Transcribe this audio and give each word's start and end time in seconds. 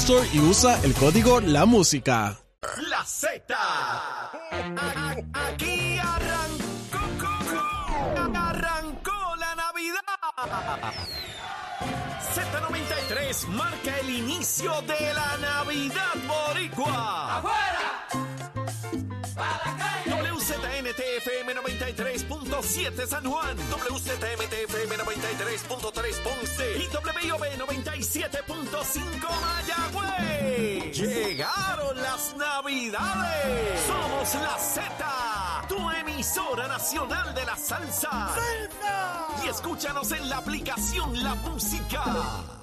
Store 0.00 0.28
y 0.30 0.40
usa 0.40 0.78
el 0.84 0.92
código 0.94 1.40
La 1.40 1.64
Música. 1.64 2.38
La 2.88 3.02
Z. 3.04 3.56
Aquí 5.32 5.98
arrancó, 5.98 6.98
arrancó 8.38 9.36
la 9.36 9.54
Navidad. 9.54 10.02
Z93 12.34 13.46
marca 13.48 13.98
el 14.00 14.10
inicio 14.10 14.70
de 14.82 15.14
la 15.14 15.38
Navidad 15.38 16.14
Boricua. 16.28 17.42
WZNTFM 17.42 18.45
93.7 22.56 23.06
San 23.06 23.24
Juan, 23.24 23.56
WZMTFM 23.70 24.96
93.3 24.96 26.22
Ponce 26.22 26.78
y 26.78 26.88
WIOB 26.88 27.44
97.5 27.58 29.28
Mayagüez. 29.42 30.96
Llegaron 30.96 31.96
las 32.00 32.34
Navidades. 32.36 33.80
Somos 33.86 34.34
la 34.42 34.58
Z, 34.58 35.66
tu 35.68 35.90
emisora 35.90 36.66
nacional 36.68 37.34
de 37.34 37.44
la 37.44 37.56
salsa. 37.56 38.34
Y 39.44 39.48
escúchanos 39.48 40.12
en 40.12 40.28
la 40.30 40.38
aplicación 40.38 41.22
La 41.22 41.34
Música. 41.34 42.55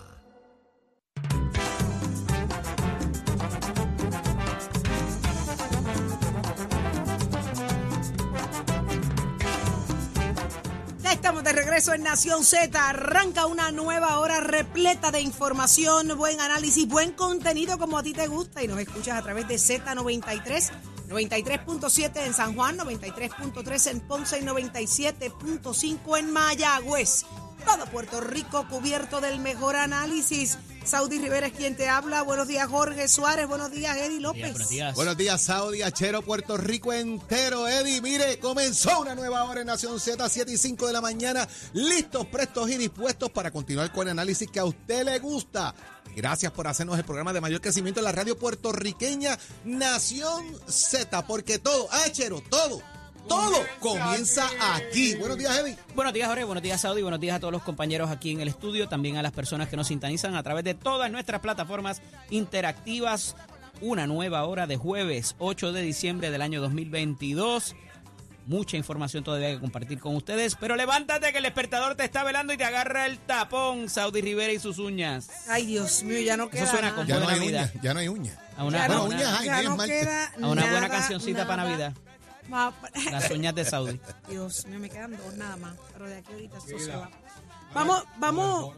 Estamos 11.13 11.43
de 11.43 11.53
regreso 11.53 11.93
en 11.93 12.01
Nación 12.01 12.43
Z. 12.43 12.89
Arranca 12.89 13.45
una 13.45 13.71
nueva 13.71 14.17
hora 14.19 14.39
repleta 14.39 15.11
de 15.11 15.21
información, 15.21 16.17
buen 16.17 16.41
análisis, 16.41 16.87
buen 16.87 17.11
contenido 17.11 17.77
como 17.77 17.99
a 17.99 18.03
ti 18.03 18.13
te 18.13 18.25
gusta 18.27 18.63
y 18.63 18.67
nos 18.67 18.79
escuchas 18.79 19.19
a 19.19 19.21
través 19.21 19.47
de 19.47 19.55
Z93, 19.55 20.71
93.7 21.07 22.25
en 22.25 22.33
San 22.33 22.55
Juan, 22.55 22.77
93.3 22.79 23.91
en 23.91 23.99
Ponce 24.01 24.39
y 24.39 24.41
97.5 24.41 26.17
en 26.17 26.31
Mayagüez. 26.31 27.25
Todo 27.63 27.85
Puerto 27.85 28.19
Rico 28.19 28.67
cubierto 28.67 29.21
del 29.21 29.39
mejor 29.39 29.75
análisis. 29.75 30.57
Saudi 30.85 31.17
Rivera 31.19 31.47
es 31.47 31.53
quien 31.53 31.75
te 31.75 31.87
habla. 31.87 32.23
Buenos 32.23 32.47
días, 32.47 32.67
Jorge 32.67 33.07
Suárez. 33.07 33.47
Buenos 33.47 33.71
días, 33.71 33.95
Eddie 33.97 34.19
López. 34.19 34.51
Buenos 34.51 34.69
días. 34.69 34.95
Buenos 34.95 35.17
días, 35.17 35.41
Saudi, 35.41 35.81
Achero, 35.81 36.21
Puerto 36.21 36.57
Rico 36.57 36.91
entero. 36.91 37.67
Eddie, 37.67 38.01
mire, 38.01 38.39
comenzó 38.39 39.01
una 39.01 39.15
nueva 39.15 39.43
hora 39.45 39.61
en 39.61 39.67
Nación 39.67 39.99
Z, 39.99 40.27
7 40.27 40.51
y 40.51 40.57
5 40.57 40.87
de 40.87 40.93
la 40.93 41.01
mañana. 41.01 41.47
Listos, 41.73 42.25
prestos 42.27 42.69
y 42.69 42.77
dispuestos 42.77 43.29
para 43.31 43.51
continuar 43.51 43.91
con 43.91 44.07
el 44.07 44.11
análisis 44.11 44.49
que 44.49 44.59
a 44.59 44.65
usted 44.65 45.05
le 45.05 45.19
gusta. 45.19 45.73
Gracias 46.15 46.51
por 46.51 46.67
hacernos 46.67 46.97
el 46.97 47.05
programa 47.05 47.33
de 47.33 47.41
mayor 47.41 47.61
crecimiento 47.61 47.99
en 47.99 48.05
la 48.05 48.11
radio 48.11 48.37
puertorriqueña 48.37 49.37
Nación 49.63 50.45
Z, 50.67 51.25
porque 51.25 51.59
todo, 51.59 51.87
Achero, 51.91 52.41
todo, 52.49 52.81
todo 53.27 53.57
comienza 53.79 54.47
aquí. 54.75 55.15
Buenos 55.15 55.37
días, 55.37 55.57
Eddie. 55.57 55.77
Buenos 55.95 56.13
días, 56.13 56.27
Jorge. 56.27 56.43
Buenos 56.43 56.63
días, 56.63 56.81
Saudi. 56.81 57.01
Buenos 57.01 57.19
días 57.19 57.35
a 57.35 57.39
todos 57.39 57.53
los 57.53 57.63
compañeros 57.63 58.09
aquí 58.11 58.31
en 58.31 58.41
el 58.41 58.47
estudio. 58.47 58.87
También 58.87 59.17
a 59.17 59.21
las 59.21 59.31
personas 59.31 59.69
que 59.69 59.75
nos 59.77 59.87
sintonizan 59.87 60.35
a 60.35 60.43
través 60.43 60.63
de 60.63 60.73
todas 60.73 61.11
nuestras 61.11 61.41
plataformas 61.41 62.01
interactivas. 62.29 63.35
Una 63.81 64.07
nueva 64.07 64.45
hora 64.45 64.67
de 64.67 64.77
jueves 64.77 65.35
8 65.39 65.71
de 65.73 65.81
diciembre 65.81 66.31
del 66.31 66.41
año 66.41 66.61
2022. 66.61 67.75
Mucha 68.45 68.75
información 68.77 69.23
todavía 69.23 69.51
que 69.51 69.59
compartir 69.59 69.99
con 69.99 70.15
ustedes. 70.15 70.55
Pero 70.59 70.75
levántate 70.75 71.31
que 71.31 71.37
el 71.37 71.43
despertador 71.43 71.95
te 71.95 72.03
está 72.03 72.23
velando 72.23 72.53
y 72.53 72.57
te 72.57 72.65
agarra 72.65 73.05
el 73.05 73.17
tapón, 73.19 73.89
Saudi 73.89 74.21
Rivera 74.21 74.51
y 74.53 74.59
sus 74.59 74.79
uñas. 74.79 75.29
Ay, 75.47 75.65
Dios 75.65 76.03
mío, 76.03 76.19
ya 76.19 76.35
no 76.37 76.49
queda 76.49 76.65
suena 76.67 76.81
nada. 76.91 76.95
como- 76.95 77.07
Ya 77.07 77.15
no 77.15 77.21
ya 77.81 77.93
no 77.93 77.99
hay 78.01 78.07
uñas. 78.09 78.37
A 78.57 78.65
una, 78.65 78.77
Ya 78.79 78.87
no- 78.89 79.05
una- 79.05 79.15
uñas 79.15 79.39
hay, 79.39 79.45
ya 79.47 79.59
bien 79.59 79.69
no 79.71 79.77
mal. 79.77 79.89
queda 79.89 80.25
a 80.27 80.47
una 80.47 80.61
buena 80.61 80.81
nada, 80.81 80.89
cancioncita 80.89 81.47
para 81.47 81.63
Navidad. 81.63 81.93
Las 83.11 83.31
uñas 83.31 83.55
de 83.55 83.65
Saudi. 83.65 83.99
Dios 84.29 84.65
mío, 84.67 84.79
me 84.79 84.89
quedan 84.89 85.17
dos 85.17 85.35
nada 85.35 85.55
más. 85.57 85.75
Pero 85.93 86.07
de 86.07 86.17
aquí 86.17 86.33
ahorita 86.33 86.57
eso 86.57 86.79
se 86.79 86.95
va. 86.95 87.09
Vamos, 87.73 88.03
vamos. 88.17 88.75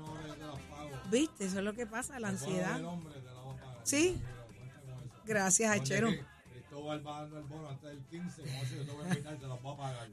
¿Viste? 1.12 1.46
Eso 1.46 1.59
es 1.59 1.64
lo 1.64 1.74
que 1.74 1.86
pasa, 1.86 2.20
la 2.20 2.30
ansiedad. 2.30 2.80
¿Sí? 3.84 4.22
Gracias, 5.26 5.72
Achero. 5.72 6.09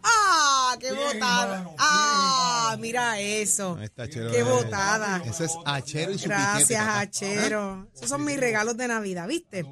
¡Ah! 0.03 0.77
¡Qué 0.79 0.93
botada! 0.93 1.71
¡Ah! 1.79 2.77
Mira 2.79 3.21
eso. 3.21 3.77
Ahí 3.79 3.84
está, 3.84 4.05
Achero. 4.05 4.31
¡Qué 4.31 4.43
botada! 4.43 5.23
Ese 5.25 5.47
es 5.47 5.57
Achero 5.65 6.13
y 6.13 6.19
su 6.19 6.29
Gracias, 6.29 6.63
piquete, 6.63 6.77
papá. 6.77 7.01
Achero. 7.01 7.89
Esos 7.95 8.09
son 8.09 8.25
mis 8.25 8.39
regalos 8.39 8.77
de 8.77 8.89
Navidad, 8.89 9.27
¿viste? 9.27 9.67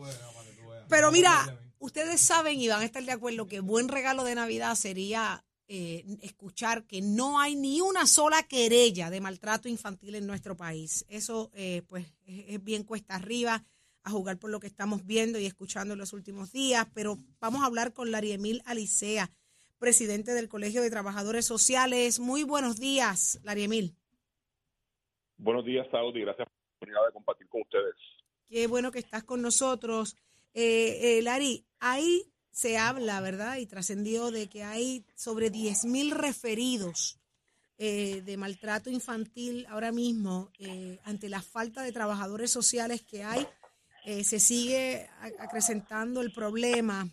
Pero 0.89 1.13
mira, 1.13 1.60
ustedes 1.81 2.21
saben 2.21 2.61
y 2.61 2.69
van 2.69 2.83
a 2.83 2.85
estar 2.85 3.03
de 3.03 3.11
acuerdo 3.11 3.49
que 3.49 3.59
buen 3.61 3.89
regalo 3.89 4.23
de 4.23 4.37
Navidad 4.37 4.77
sería 4.77 5.43
eh, 5.67 6.05
escuchar 6.23 6.85
que 6.85 7.01
no 7.01 7.41
hay 7.41 7.57
ni 7.57 7.81
una 7.81 8.07
sola 8.07 8.43
querella 8.43 9.11
de 9.11 9.21
maltrato 9.21 9.69
infantil 9.69 10.15
en 10.15 10.27
nuestro 10.27 10.57
país. 10.57 11.05
Eso, 11.09 11.51
eh, 11.55 11.83
pues, 11.89 12.07
es, 12.27 12.63
bien 12.63 12.85
cuesta 12.85 13.17
arriba 13.17 13.65
a 14.03 14.11
jugar 14.11 14.39
por 14.39 14.51
lo 14.51 14.61
que 14.61 14.67
estamos 14.67 15.07
viendo 15.07 15.39
y 15.39 15.47
escuchando 15.47 15.95
en 15.95 15.99
los 15.99 16.13
últimos 16.13 16.53
días. 16.53 16.87
Pero 16.95 17.19
vamos 17.41 17.63
a 17.63 17.67
hablar 17.67 17.93
con 17.93 18.11
Larry 18.11 18.33
Emil 18.33 18.63
Alicea, 18.67 19.31
presidente 19.79 20.33
del 20.33 20.49
Colegio 20.49 20.83
de 20.83 20.91
Trabajadores 20.91 21.47
Sociales. 21.47 22.21
Muy 22.21 22.43
buenos 22.43 22.79
días, 22.79 23.41
Larry 23.43 23.65
Emil. 23.65 23.95
Buenos 25.39 25.65
días, 25.65 25.87
Saudi. 25.91 26.21
Gracias 26.21 26.47
por 26.47 26.57
la 26.57 26.75
oportunidad 26.75 27.07
de 27.07 27.13
compartir 27.13 27.49
con 27.49 27.63
ustedes. 27.63 27.95
Qué 28.49 28.67
bueno 28.67 28.91
que 28.91 28.99
estás 28.99 29.23
con 29.23 29.41
nosotros. 29.41 30.17
Eh, 30.55 31.19
eh, 31.19 31.23
Lari, 31.23 31.67
ahí 31.79 32.33
se 32.51 32.77
habla, 32.77 33.21
¿verdad? 33.21 33.59
Y 33.59 33.67
trascendió 33.67 34.31
de 34.31 34.49
que 34.49 34.65
hay 34.65 35.07
sobre 35.15 35.51
10.000 35.53 36.13
referidos 36.13 37.21
eh, 37.79 38.23
de 38.23 38.37
maltrato 38.37 38.91
infantil 38.91 39.67
ahora 39.71 39.93
mismo 39.93 40.51
eh, 40.59 40.99
ante 41.05 41.29
la 41.29 41.41
falta 41.41 41.83
de 41.83 41.93
trabajadores 41.93 42.51
sociales 42.51 43.03
que 43.03 43.25
hay. 43.25 43.47
se 44.25 44.41
sigue 44.41 45.09
acrecentando 45.39 46.21
el 46.21 46.33
problema. 46.33 47.09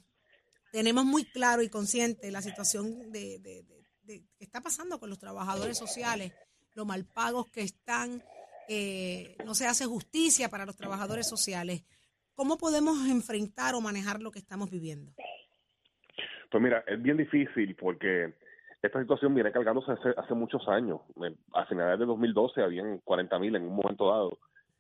Tenemos 0.72 1.06
muy 1.06 1.26
claro 1.26 1.62
y 1.62 1.70
consciente 1.70 2.32
la 2.32 2.42
situación 2.42 3.12
de, 3.12 3.66
que 4.06 4.24
está 4.40 4.62
pasando 4.62 5.00
con 5.00 5.10
los 5.10 5.20
trabajadores 5.20 5.78
sociales, 5.78 6.34
lo 6.74 6.86
mal 6.86 7.06
pagos 7.06 7.48
que 7.50 7.62
están, 7.62 8.24
no 9.46 9.54
se 9.54 9.68
hace 9.68 9.86
justicia 9.86 10.50
para 10.50 10.66
los 10.66 10.76
trabajadores 10.76 11.28
sociales. 11.28 11.84
¿Cómo 12.38 12.56
podemos 12.60 12.96
enfrentar 13.10 13.74
o 13.74 13.82
manejar 13.82 14.22
lo 14.22 14.30
que 14.30 14.38
estamos 14.38 14.70
viviendo? 14.70 15.12
Pues 16.52 16.64
mira, 16.64 16.84
es 16.86 17.02
bien 17.02 17.18
difícil 17.18 17.76
porque 17.76 18.36
esta 18.84 19.02
situación 19.02 19.34
viene 19.34 19.52
cargándose 19.52 19.92
hace, 19.92 20.10
hace 20.16 20.36
muchos 20.36 20.62
años. 20.68 21.02
Eh, 21.26 21.36
A 21.54 21.66
finales 21.66 21.98
de 21.98 22.06
2012 22.06 22.62
habían 22.62 23.00
40 23.00 23.40
mil 23.40 23.56
en 23.56 23.64
un 23.64 23.76
momento 23.76 24.12
dado 24.12 24.38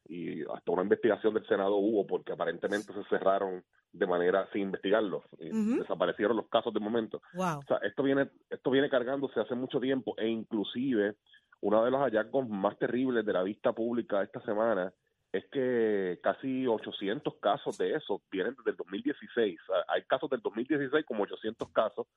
y 0.08 0.44
hasta 0.44 0.72
una 0.72 0.84
investigación 0.84 1.34
del 1.34 1.48
Senado 1.48 1.78
hubo 1.78 2.06
porque 2.06 2.32
aparentemente 2.32 2.94
se 2.94 3.04
cerraron 3.10 3.64
de 3.92 4.06
manera 4.06 4.48
sin 4.54 4.62
investigarlos. 4.62 5.24
y. 5.40 5.50
Desaparecieron 5.80 6.38
los 6.38 6.48
casos 6.50 6.72
de 6.76 6.80
momento. 6.80 7.24
Wow. 7.34 7.58
O 7.58 7.64
sea, 7.68 7.78
esto 7.78 8.04
viene, 8.04 8.30
esto 8.52 8.70
viene 8.70 8.88
cargándose 8.88 9.40
hace 9.40 9.56
mucho 9.56 9.80
tiempo 9.80 10.14
e 10.20 10.28
inclusive 10.28 11.16
uno 11.62 11.84
de 11.84 11.90
los 11.90 12.02
hallazgos 12.02 12.48
más 12.48 12.78
terribles 12.78 13.26
de 13.26 13.34
la 13.34 13.42
vista 13.42 13.74
pública 13.74 14.22
esta 14.22 14.42
semana 14.42 14.94
es 15.32 15.46
que 15.52 16.20
casi 16.24 16.66
800 16.68 17.36
casos 17.36 17.78
de 17.78 17.94
eso 17.96 18.22
vienen 18.32 18.56
desde 18.58 18.72
el 18.72 18.78
2016. 18.78 19.60
O 19.62 19.66
sea, 19.74 19.84
hay 19.90 20.04
casos 20.04 20.30
del 20.30 20.42
2016 20.42 21.06
como 21.06 21.24
800 21.24 21.70
casos, 21.72 22.08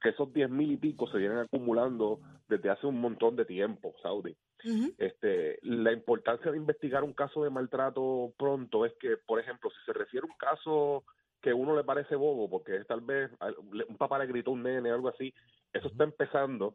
que 0.00 0.10
esos 0.10 0.32
10 0.32 0.50
mil 0.50 0.72
y 0.72 0.76
pico 0.76 1.08
se 1.10 1.18
vienen 1.18 1.38
acumulando 1.38 2.20
desde 2.48 2.70
hace 2.70 2.86
un 2.86 3.00
montón 3.00 3.36
de 3.36 3.44
tiempo, 3.44 3.94
Saudi. 4.02 4.36
Este, 4.98 5.58
la 5.62 5.92
importancia 5.92 6.50
de 6.50 6.56
investigar 6.56 7.04
un 7.04 7.12
caso 7.12 7.44
de 7.44 7.50
maltrato 7.50 8.32
pronto 8.36 8.84
es 8.84 8.92
que, 9.00 9.16
por 9.16 9.38
ejemplo, 9.40 9.70
si 9.70 9.76
se 9.86 9.92
refiere 9.92 10.26
a 10.26 10.30
un 10.30 10.36
caso 10.36 11.04
que 11.40 11.50
a 11.50 11.54
uno 11.54 11.76
le 11.76 11.84
parece 11.84 12.16
bobo, 12.16 12.50
porque 12.50 12.76
es 12.76 12.86
tal 12.88 13.00
vez 13.02 13.30
un 13.88 13.96
papá 13.96 14.18
le 14.18 14.26
gritó 14.26 14.50
a 14.50 14.54
un 14.54 14.64
nene, 14.64 14.90
algo 14.90 15.08
así, 15.08 15.32
eso 15.72 15.86
está 15.86 16.02
empezando. 16.04 16.74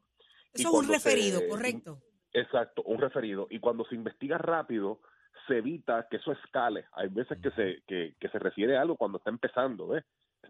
Eso 0.54 0.70
es 0.70 0.74
un 0.74 0.86
se- 0.86 0.94
referido, 0.94 1.42
correcto. 1.50 2.02
Exacto, 2.32 2.82
un 2.84 3.00
referido. 3.00 3.48
Y 3.50 3.60
cuando 3.60 3.86
se 3.86 3.96
investiga 3.96 4.38
rápido, 4.38 5.02
se 5.48 5.58
evita 5.58 6.08
que 6.10 6.18
eso 6.18 6.32
escale. 6.32 6.86
Hay 6.94 7.10
veces 7.10 7.40
que 7.42 7.52
se, 7.52 7.84
que, 7.88 8.16
que 8.20 8.30
se 8.30 8.40
refiere 8.40 8.78
a 8.78 8.82
algo 8.82 8.96
cuando 8.96 9.18
está 9.18 9.30
empezando, 9.30 9.88
¿ves? 9.88 10.04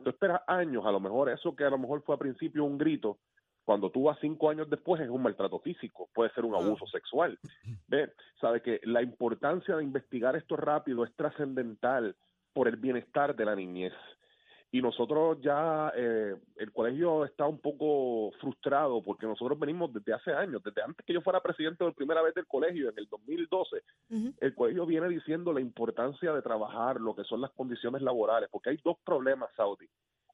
Tú 0.03 0.09
esperas 0.09 0.41
años, 0.47 0.85
a 0.85 0.91
lo 0.91 0.99
mejor 0.99 1.29
eso 1.29 1.55
que 1.55 1.63
a 1.63 1.69
lo 1.69 1.77
mejor 1.77 2.01
fue 2.03 2.15
al 2.15 2.19
principio 2.19 2.63
un 2.63 2.77
grito, 2.77 3.19
cuando 3.63 3.89
tú 3.89 4.03
vas 4.03 4.17
cinco 4.19 4.49
años 4.49 4.69
después 4.69 5.01
es 5.01 5.09
un 5.09 5.21
maltrato 5.21 5.59
físico, 5.59 6.09
puede 6.13 6.31
ser 6.31 6.45
un 6.45 6.55
abuso 6.55 6.85
sexual. 6.87 7.39
¿Ves? 7.87 8.11
Sabe 8.39 8.61
que 8.61 8.81
la 8.83 9.01
importancia 9.01 9.75
de 9.77 9.83
investigar 9.83 10.35
esto 10.35 10.57
rápido 10.57 11.03
es 11.05 11.15
trascendental 11.15 12.15
por 12.53 12.67
el 12.67 12.75
bienestar 12.75 13.35
de 13.35 13.45
la 13.45 13.55
niñez. 13.55 13.93
Y 14.73 14.81
nosotros 14.81 15.39
ya, 15.39 15.93
eh, 15.95 16.35
el 16.55 16.71
colegio 16.71 17.25
está 17.25 17.45
un 17.45 17.59
poco 17.59 18.31
frustrado 18.41 19.03
porque 19.03 19.27
nosotros 19.27 19.59
venimos 19.59 19.93
desde 19.93 20.13
hace 20.13 20.33
años, 20.33 20.63
desde 20.63 20.81
antes 20.81 21.05
que 21.05 21.13
yo 21.13 21.21
fuera 21.21 21.43
presidente 21.43 21.83
por 21.83 21.93
primera 21.93 22.23
vez 22.23 22.33
del 22.33 22.47
colegio, 22.47 22.89
en 22.89 22.97
el 22.97 23.07
2012, 23.07 23.83
Ujú. 24.09 24.33
el 24.41 24.55
colegio 24.55 24.87
viene 24.87 25.09
diciendo 25.09 25.53
la 25.53 25.61
importancia 25.61 26.33
de 26.33 26.41
trabajar 26.41 26.99
lo 26.99 27.15
que 27.15 27.23
son 27.23 27.39
las 27.41 27.51
condiciones 27.51 28.01
laborales, 28.01 28.49
porque 28.51 28.71
hay 28.71 28.79
dos 28.83 28.97
problemas, 29.05 29.51
Saudi. 29.55 29.87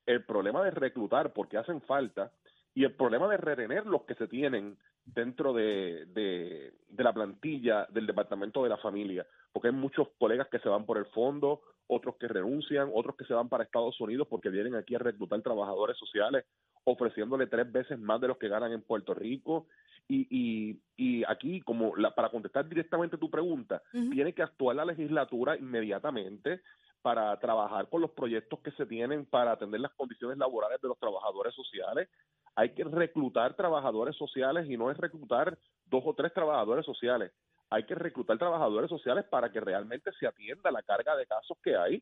El 0.06 0.24
problema 0.24 0.64
de 0.64 0.72
reclutar 0.72 1.34
porque 1.34 1.58
hacen 1.58 1.82
falta 1.82 2.32
y 2.74 2.86
el 2.86 2.96
problema 2.96 3.28
de 3.28 3.36
retener 3.36 3.86
los 3.88 4.04
que 4.04 4.16
se 4.16 4.30
tienen 4.30 4.78
dentro 5.04 5.52
de, 5.52 6.06
de, 6.14 6.76
de 6.88 7.04
la 7.04 7.12
plantilla 7.12 7.88
del 7.90 8.08
Departamento 8.08 8.64
de 8.64 8.70
la 8.70 8.78
Familia, 8.78 9.28
porque 9.52 9.68
hay 9.68 9.74
muchos 9.74 10.08
colegas 10.18 10.48
que 10.48 10.60
se 10.60 10.70
van 10.70 10.86
por 10.86 10.98
el 10.98 11.08
fondo, 11.08 11.62
otros 11.90 12.16
que 12.18 12.28
renuncian, 12.28 12.90
otros 12.94 13.16
que 13.16 13.26
se 13.26 13.34
van 13.34 13.50
para 13.50 13.64
Estados 13.64 14.00
Unidos 14.00 14.28
porque 14.30 14.50
vienen 14.50 14.76
aquí 14.76 14.96
a 14.96 15.00
reclutar 15.00 15.42
trabajadores 15.42 15.98
sociales 15.98 16.46
ofreciéndole 16.84 17.48
tres 17.48 17.70
veces 17.72 18.00
más 18.00 18.22
de 18.22 18.28
los 18.28 18.38
que 18.38 18.48
ganan 18.48 18.72
en 18.72 18.82
Puerto 18.82 19.14
Rico. 19.14 19.68
Y, 20.08 20.28
y, 20.30 20.80
y 20.98 21.24
aquí, 21.26 21.62
como 21.62 21.96
la, 21.96 22.14
para 22.16 22.30
contestar 22.30 22.68
directamente 22.68 23.18
tu 23.18 23.30
pregunta, 23.30 23.82
tiene 23.92 24.34
que 24.34 24.42
actuar 24.42 24.76
la 24.76 24.86
legislatura 24.86 25.58
inmediatamente 25.58 26.62
para 27.02 27.38
trabajar 27.40 27.90
con 27.90 28.02
los 28.02 28.12
proyectos 28.12 28.60
que 28.60 28.72
se 28.72 28.86
tienen 28.86 29.26
para 29.26 29.52
atender 29.52 29.82
las 29.82 29.92
condiciones 29.94 30.38
laborales 30.38 30.82
de 30.82 30.88
los 30.88 31.00
trabajadores 31.00 31.56
sociales. 31.56 32.10
Hay 32.56 32.74
que 32.74 32.84
reclutar 32.84 33.56
trabajadores 33.56 34.16
sociales 34.16 34.70
y 34.70 34.78
no 34.78 34.92
es 34.92 34.98
reclutar 34.98 35.58
dos 35.86 36.04
o 36.06 36.14
tres 36.14 36.34
trabajadores 36.34 36.86
sociales. 36.86 37.32
Hay 37.69 37.86
que 37.86 37.95
reclutar 37.95 38.38
trabajadores 38.38 38.89
sociales 38.89 39.25
para 39.30 39.51
que 39.51 39.60
realmente 39.60 40.12
se 40.19 40.27
atienda 40.27 40.71
la 40.71 40.81
carga 40.83 41.16
de 41.16 41.25
casos 41.25 41.57
que 41.63 41.75
hay 41.75 42.01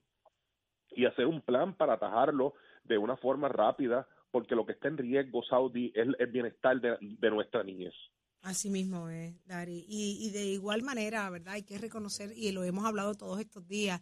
y 0.91 1.05
hacer 1.05 1.25
un 1.25 1.41
plan 1.41 1.75
para 1.75 1.93
atajarlo 1.93 2.53
de 2.83 2.97
una 2.97 3.17
forma 3.17 3.49
rápida, 3.49 4.07
porque 4.31 4.55
lo 4.55 4.65
que 4.65 4.73
está 4.73 4.87
en 4.87 4.97
riesgo, 4.97 5.43
Saudi, 5.43 5.91
es 5.93 6.07
el 6.17 6.27
bienestar 6.27 6.79
de, 6.79 6.97
de 7.01 7.29
nuestra 7.29 7.63
niñez. 7.63 7.93
Así 8.41 8.69
mismo 8.69 9.09
es, 9.09 9.45
Dari. 9.45 9.85
Y, 9.89 10.19
y 10.21 10.31
de 10.31 10.45
igual 10.45 10.83
manera, 10.83 11.29
¿verdad? 11.29 11.55
Hay 11.55 11.63
que 11.63 11.77
reconocer, 11.77 12.31
y 12.35 12.51
lo 12.51 12.63
hemos 12.63 12.85
hablado 12.85 13.15
todos 13.15 13.39
estos 13.39 13.67
días, 13.67 14.01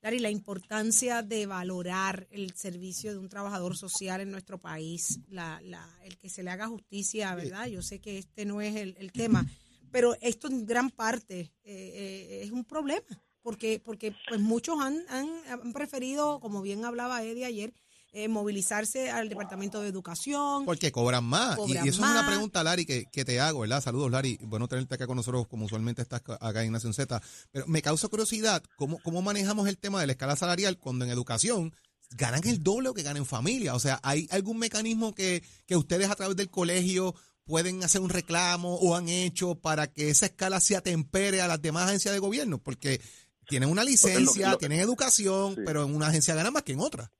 Dari, 0.00 0.18
la 0.18 0.30
importancia 0.30 1.22
de 1.22 1.46
valorar 1.46 2.26
el 2.30 2.52
servicio 2.54 3.12
de 3.12 3.18
un 3.18 3.28
trabajador 3.28 3.76
social 3.76 4.20
en 4.20 4.32
nuestro 4.32 4.58
país, 4.58 5.20
la, 5.28 5.60
la, 5.62 5.88
el 6.04 6.18
que 6.18 6.28
se 6.28 6.42
le 6.42 6.50
haga 6.50 6.66
justicia, 6.66 7.34
¿verdad? 7.36 7.66
Yo 7.66 7.82
sé 7.82 8.00
que 8.00 8.18
este 8.18 8.44
no 8.44 8.60
es 8.60 8.74
el, 8.74 8.96
el 8.98 9.12
tema, 9.12 9.44
pero 9.92 10.16
esto 10.20 10.48
en 10.48 10.66
gran 10.66 10.90
parte 10.90 11.40
eh, 11.40 11.50
eh, 11.64 12.40
es 12.44 12.50
un 12.50 12.64
problema, 12.64 13.06
porque, 13.42 13.80
porque 13.84 14.14
pues 14.28 14.40
muchos 14.40 14.80
han, 14.80 15.04
han, 15.08 15.28
han 15.48 15.72
preferido, 15.72 16.40
como 16.40 16.62
bien 16.62 16.84
hablaba 16.84 17.22
Eddie 17.22 17.44
ayer, 17.44 17.72
eh, 18.14 18.28
movilizarse 18.28 19.10
al 19.10 19.30
Departamento 19.30 19.80
de 19.80 19.88
Educación. 19.88 20.66
Porque 20.66 20.92
cobran 20.92 21.24
más. 21.24 21.54
Y- 21.54 21.56
Cobran 21.56 21.86
y, 21.86 21.88
eso 21.88 22.04
es 22.04 22.10
una 22.10 22.26
pregunta, 22.26 22.62
Lari, 22.62 22.84
que, 22.84 23.06
que 23.10 23.24
te 23.24 23.40
hago, 23.40 23.60
¿verdad? 23.60 23.80
Saludos, 23.82 24.10
Lari. 24.10 24.38
Bueno 24.42 24.68
tenerte 24.68 24.96
acá 24.96 25.06
con 25.06 25.16
nosotros, 25.16 25.46
como 25.48 25.64
usualmente 25.64 26.02
estás 26.02 26.20
acá 26.40 26.62
en 26.62 26.72
Nación 26.72 26.92
Z. 26.92 27.22
Pero 27.50 27.66
me 27.68 27.80
causa 27.80 28.08
curiosidad, 28.08 28.62
¿cómo, 28.76 28.98
cómo 29.02 29.22
manejamos 29.22 29.66
el 29.66 29.78
tema 29.78 29.98
de 30.00 30.06
la 30.06 30.12
escala 30.12 30.36
salarial 30.36 30.78
cuando 30.78 31.06
en 31.06 31.10
educación 31.10 31.74
ganan 32.10 32.46
el 32.46 32.62
doble 32.62 32.92
que 32.94 33.02
ganan 33.02 33.22
en 33.22 33.26
familia? 33.26 33.74
O 33.74 33.80
sea, 33.80 33.98
¿hay 34.02 34.28
algún 34.30 34.58
mecanismo 34.58 35.14
que, 35.14 35.42
que 35.66 35.76
ustedes 35.76 36.10
a 36.10 36.14
través 36.14 36.36
del 36.36 36.50
colegio 36.50 37.14
pueden 37.44 37.82
hacer 37.82 38.00
un 38.00 38.08
reclamo 38.10 38.76
o 38.76 38.94
han 38.96 39.08
hecho 39.08 39.54
para 39.60 39.86
que 39.86 40.08
esa 40.10 40.26
escala 40.26 40.60
se 40.60 40.76
atempere 40.76 41.40
a 41.40 41.48
las 41.48 41.60
demás 41.60 41.88
agencias 41.88 42.14
de 42.14 42.20
gobierno? 42.20 42.58
Porque 42.58 43.00
tienen 43.48 43.68
una 43.70 43.84
licencia, 43.84 44.50
lo- 44.52 44.58
tienen 44.58 44.80
educación, 44.80 45.54
Sí. 45.56 45.62
pero 45.66 45.84
en 45.84 45.94
una 45.94 46.06
agencia 46.08 46.34
ganan 46.34 46.52
más 46.52 46.62
que 46.62 46.72
en 46.72 46.80
otra. 46.80 47.10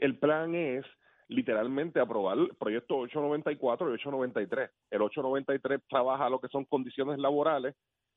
el 0.00 0.18
plan 0.18 0.54
es 0.54 0.84
literalmente 1.28 2.00
aprobar 2.00 2.38
el 2.38 2.48
proyecto 2.56 2.96
894 2.96 3.90
y 3.90 3.92
893. 3.94 4.70
El 4.90 5.02
893 5.02 5.80
trabaja 5.88 6.28
lo 6.30 6.40
que 6.40 6.48
son 6.48 6.64
condiciones 6.64 7.18
laborales 7.18 7.74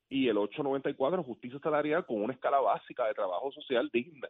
y 0.09 0.27
el 0.29 0.37
894 0.37 1.23
justicia 1.23 1.59
salarial 1.59 2.05
con 2.05 2.21
una 2.23 2.33
escala 2.33 2.59
básica 2.61 3.05
de 3.07 3.13
trabajo 3.13 3.51
social 3.51 3.89
digna. 3.91 4.27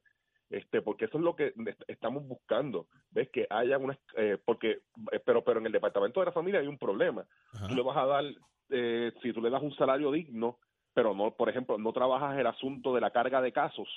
Este, 0.50 0.81
porque 0.81 1.06
eso 1.06 1.18
es 1.18 1.24
lo 1.24 1.36
que 1.36 1.53
est- 1.65 1.83
estamos 1.88 2.24
buscando, 2.27 2.88
ves 3.09 3.30
que 3.30 3.47
haya 3.50 3.77
una 3.80 3.97
eh, 4.15 4.38
porque 4.45 4.81
eh, 5.12 5.19
pero 5.25 5.44
pero 5.44 5.59
en 5.59 5.65
el 5.65 5.71
departamento 5.71 6.19
de 6.19 6.27
la 6.27 6.31
familia 6.31 6.59
hay 6.59 6.68
un 6.68 6.77
problema. 6.77 7.25
Ajá. 7.53 7.68
Tú 7.68 7.74
le 7.75 7.81
vas 7.81 7.97
a 7.97 8.06
dar 8.06 8.24
eh, 8.69 9.12
si 9.24 9.33
tú 9.33 9.42
le 9.42 9.50
das 9.50 9.62
un 9.63 9.75
salario 9.75 10.12
digno, 10.12 10.59
pero 10.94 11.13
no, 11.15 11.31
por 11.36 11.50
ejemplo, 11.50 11.77
no 11.80 11.92
trabajas 11.94 12.38
el 12.38 12.45
asunto 12.47 12.94
de 12.94 13.01
la 13.01 13.09
carga 13.12 13.42
de 13.42 13.51
casos, 13.51 13.88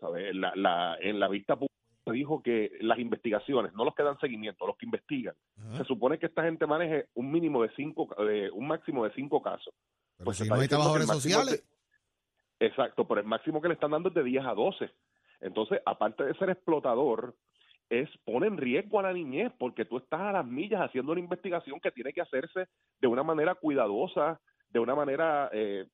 ¿sabes? 0.00 0.34
La, 0.34 0.52
la, 0.56 0.96
en 1.00 1.20
la 1.20 1.28
vista 1.28 1.54
pública 1.54 1.72
dijo 2.06 2.42
que 2.42 2.70
las 2.80 2.98
investigaciones, 2.98 3.72
no 3.74 3.84
los 3.84 3.94
que 3.94 4.02
dan 4.02 4.18
seguimiento, 4.18 4.66
los 4.66 4.76
que 4.76 4.86
investigan, 4.86 5.34
Ajá. 5.58 5.78
se 5.78 5.84
supone 5.84 6.18
que 6.18 6.26
esta 6.26 6.42
gente 6.44 6.66
maneje 6.66 7.08
un 7.14 7.30
mínimo 7.30 7.62
de 7.62 7.70
cinco, 7.76 8.08
de, 8.24 8.50
un 8.50 8.66
máximo 8.66 9.04
de 9.04 9.12
cinco 9.14 9.40
casos. 9.42 9.72
Pero 10.16 10.24
Pues 10.26 10.38
si 10.38 10.48
no 10.48 10.54
hay 10.56 10.68
trabajadores 10.68 11.06
sociales. 11.08 11.62
Exacto, 12.60 13.06
pero 13.06 13.20
el 13.20 13.26
máximo 13.26 13.60
que 13.60 13.68
le 13.68 13.74
están 13.74 13.90
dando 13.90 14.08
es 14.08 14.14
de 14.14 14.22
10 14.22 14.44
a 14.44 14.54
12. 14.54 14.90
Entonces, 15.44 15.80
aparte 15.84 16.24
de 16.24 16.34
ser 16.34 16.48
explotador, 16.48 17.34
es 17.90 18.08
pone 18.24 18.46
en 18.46 18.56
riesgo 18.56 18.98
a 18.98 19.02
la 19.02 19.12
niñez 19.12 19.52
porque 19.58 19.84
tú 19.84 19.98
estás 19.98 20.20
a 20.22 20.32
las 20.32 20.46
millas 20.46 20.80
haciendo 20.80 21.12
una 21.12 21.20
investigación 21.20 21.78
que 21.80 21.90
tiene 21.90 22.14
que 22.14 22.22
hacerse 22.22 22.66
de 22.98 23.06
una 23.06 23.22
manera 23.22 23.54
cuidadosa, 23.54 24.40
de 24.70 24.80
una 24.80 24.94
manera, 24.94 25.50
eh, 25.52 25.86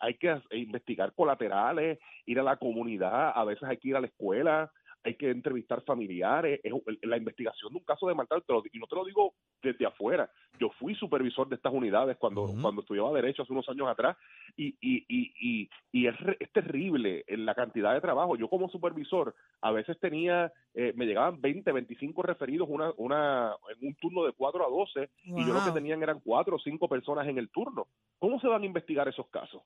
hay, 0.00 0.14
que 0.14 0.40
investigar 0.52 1.12
colaterales, 1.12 1.98
ir 2.24 2.40
a 2.40 2.42
la 2.42 2.56
comunidad, 2.56 3.32
a 3.34 3.44
veces 3.44 3.68
hay 3.68 3.76
que 3.76 3.88
ir 3.88 3.96
a 3.96 4.00
la 4.00 4.06
escuela, 4.06 4.72
hay 5.04 5.14
que 5.16 5.30
entrevistar 5.30 5.82
familiares, 5.82 6.60
es 6.64 6.72
la 7.02 7.16
investigación 7.16 7.72
de 7.72 7.78
un 7.78 7.84
caso 7.84 8.08
de 8.08 8.14
maltrato, 8.14 8.44
te 8.46 8.52
lo- 8.52 8.62
y 8.72 8.78
no 8.78 8.86
te 8.86 8.96
lo 8.96 9.04
digo 9.04 9.34
desde 9.62 9.86
afuera, 9.86 10.30
yo 10.58 10.70
fui 10.78 10.94
supervisor 10.94 11.48
de 11.48 11.56
estas 11.56 11.72
unidades 11.72 12.16
cuando, 12.16 12.46
cuando 12.62 12.80
estudiaba 12.80 13.12
Derecho 13.12 13.42
hace 13.42 13.52
unos 13.52 13.68
años 13.68 13.86
atrás, 13.88 14.16
y, 14.56 14.68
y, 14.80 15.04
y, 15.08 15.32
y, 15.40 15.70
y 15.92 16.06
es, 16.06 16.14
es 16.40 16.50
terrible 16.52 17.24
en 17.26 17.44
la 17.46 17.54
cantidad 17.54 17.92
de 17.94 18.00
trabajo. 18.00 18.36
Yo 18.36 18.48
como 18.48 18.68
supervisor 18.68 19.34
a 19.60 19.70
veces 19.72 19.98
tenía, 20.00 20.52
eh, 20.74 20.92
me 20.96 21.06
llegaban 21.06 21.40
20, 21.40 21.70
25 21.72 22.22
referidos 22.22 22.68
una, 22.70 22.92
una, 22.96 23.54
en 23.78 23.88
un 23.88 23.94
turno 23.96 24.24
de 24.24 24.32
4 24.32 24.64
a 24.66 24.70
12 24.70 25.10
y 25.24 25.46
yo 25.46 25.52
lo 25.54 25.64
que 25.64 25.70
tenían 25.72 26.02
eran 26.02 26.20
4 26.20 26.56
o 26.56 26.58
5 26.58 26.88
personas 26.88 27.26
en 27.28 27.38
el 27.38 27.50
turno. 27.50 27.86
¿Cómo 28.18 28.40
se 28.40 28.48
van 28.48 28.62
a 28.62 28.66
investigar 28.66 29.06
esos 29.08 29.28
casos? 29.28 29.62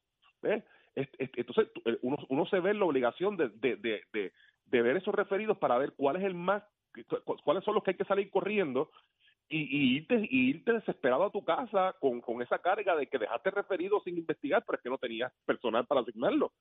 Es- 0.94 1.08
Entonces 1.18 1.68
eh, 1.84 1.98
uno, 2.02 2.16
uno 2.28 2.46
se 2.46 2.58
ve 2.60 2.70
en 2.70 2.78
la 2.80 2.84
obligación 2.86 3.36
de, 3.36 3.48
de, 3.50 3.76
de, 3.76 4.02
de, 4.12 4.32
de 4.70 4.82
ver 4.82 4.96
esos 4.96 5.14
referidos 5.14 5.58
para 5.58 5.78
ver 5.78 5.92
cuál 5.96 6.16
es 6.16 6.24
el 6.24 6.34
más, 6.34 6.62
cu- 7.24 7.36
cuáles 7.44 7.64
son 7.64 7.74
los 7.74 7.82
que 7.84 7.92
hay 7.92 7.96
que 7.96 8.04
salir 8.04 8.30
corriendo 8.30 8.90
y, 9.48 9.58
y 9.60 9.96
irte, 9.96 10.26
y 10.30 10.50
irte 10.50 10.72
desesperado 10.72 11.24
a 11.24 11.30
tu 11.30 11.44
casa 11.44 11.94
con, 12.00 12.20
con 12.20 12.42
esa 12.42 12.58
carga 12.58 12.94
de 12.96 13.06
que 13.06 13.18
dejaste 13.18 13.50
referido 13.50 14.00
sin 14.00 14.18
investigar, 14.18 14.62
pero 14.66 14.76
es 14.76 14.82
que 14.82 14.90
no 14.90 14.98
tenías 14.98 15.32
personal 15.46 15.86
para 15.86 16.02
asignarlo. 16.02 16.52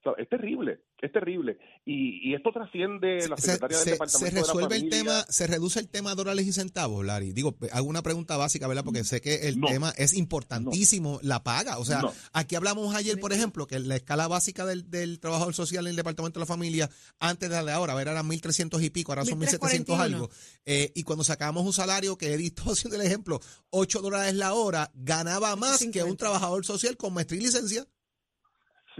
O 0.00 0.02
sea, 0.02 0.12
es 0.22 0.30
terrible, 0.30 0.80
es 1.02 1.12
terrible. 1.12 1.58
Y, 1.84 2.30
y 2.30 2.34
esto 2.34 2.50
trasciende 2.52 3.28
la 3.28 3.36
se, 3.36 3.42
secretaria 3.42 3.76
del 3.76 3.84
se- 3.84 3.90
Departamento 3.90 4.18
se 4.18 4.34
de 4.34 4.40
la 4.40 4.46
resuelve 4.46 4.76
el 4.76 4.88
tema, 4.88 5.24
se 5.28 5.46
reduce 5.46 5.78
el 5.78 5.88
tema 5.88 6.10
de 6.10 6.16
dólares 6.16 6.46
y 6.46 6.52
centavos, 6.52 7.04
Larry. 7.04 7.32
Digo, 7.34 7.54
hago 7.70 7.86
una 7.86 8.00
pregunta 8.02 8.38
básica, 8.38 8.66
¿verdad? 8.66 8.82
Porque 8.82 9.04
sé 9.04 9.20
que 9.20 9.48
el 9.48 9.60
No. 9.60 9.66
tema 9.66 9.92
es 9.98 10.14
importantísimo, 10.14 11.18
la 11.22 11.42
paga. 11.42 11.78
O 11.78 11.84
sea, 11.84 12.00
No. 12.00 12.12
aquí 12.32 12.54
hablamos 12.54 12.94
ayer, 12.94 13.18
por 13.20 13.32
ejemplo, 13.34 13.66
que 13.66 13.78
la 13.78 13.96
escala 13.96 14.26
básica 14.26 14.64
del, 14.64 14.90
del 14.90 15.20
trabajador 15.20 15.52
social 15.54 15.84
en 15.86 15.90
el 15.90 15.96
Departamento 15.96 16.40
de 16.40 16.44
la 16.44 16.46
Familia, 16.46 16.90
antes 17.18 17.48
de 17.50 17.54
la 17.56 17.64
de 17.64 17.72
ahora, 17.72 17.92
a 17.92 17.96
ver, 17.96 18.08
eran 18.08 18.26
1.300 18.26 18.82
y 18.82 18.90
pico, 18.90 19.12
ahora 19.12 19.24
son 19.24 19.38
1.700 19.38 19.98
algo. 19.98 20.30
Eh, 20.64 20.92
y 20.94 21.02
cuando 21.02 21.24
sacamos 21.24 21.64
un 21.66 21.72
salario, 21.72 22.16
que 22.16 22.32
Edith 22.32 22.56
estuvo 22.58 22.72
haciendo 22.72 22.96
el 22.98 23.06
ejemplo, 23.06 23.38
8 23.70 24.00
dólares 24.00 24.34
la 24.34 24.54
hora, 24.54 24.90
ganaba 24.94 25.56
más 25.56 25.78
que 25.78 25.84
un 25.86 25.92
50. 25.92 26.16
trabajador 26.16 26.64
social 26.64 26.96
con 26.96 27.12
maestría 27.12 27.40
y 27.40 27.44
licencia. 27.44 27.86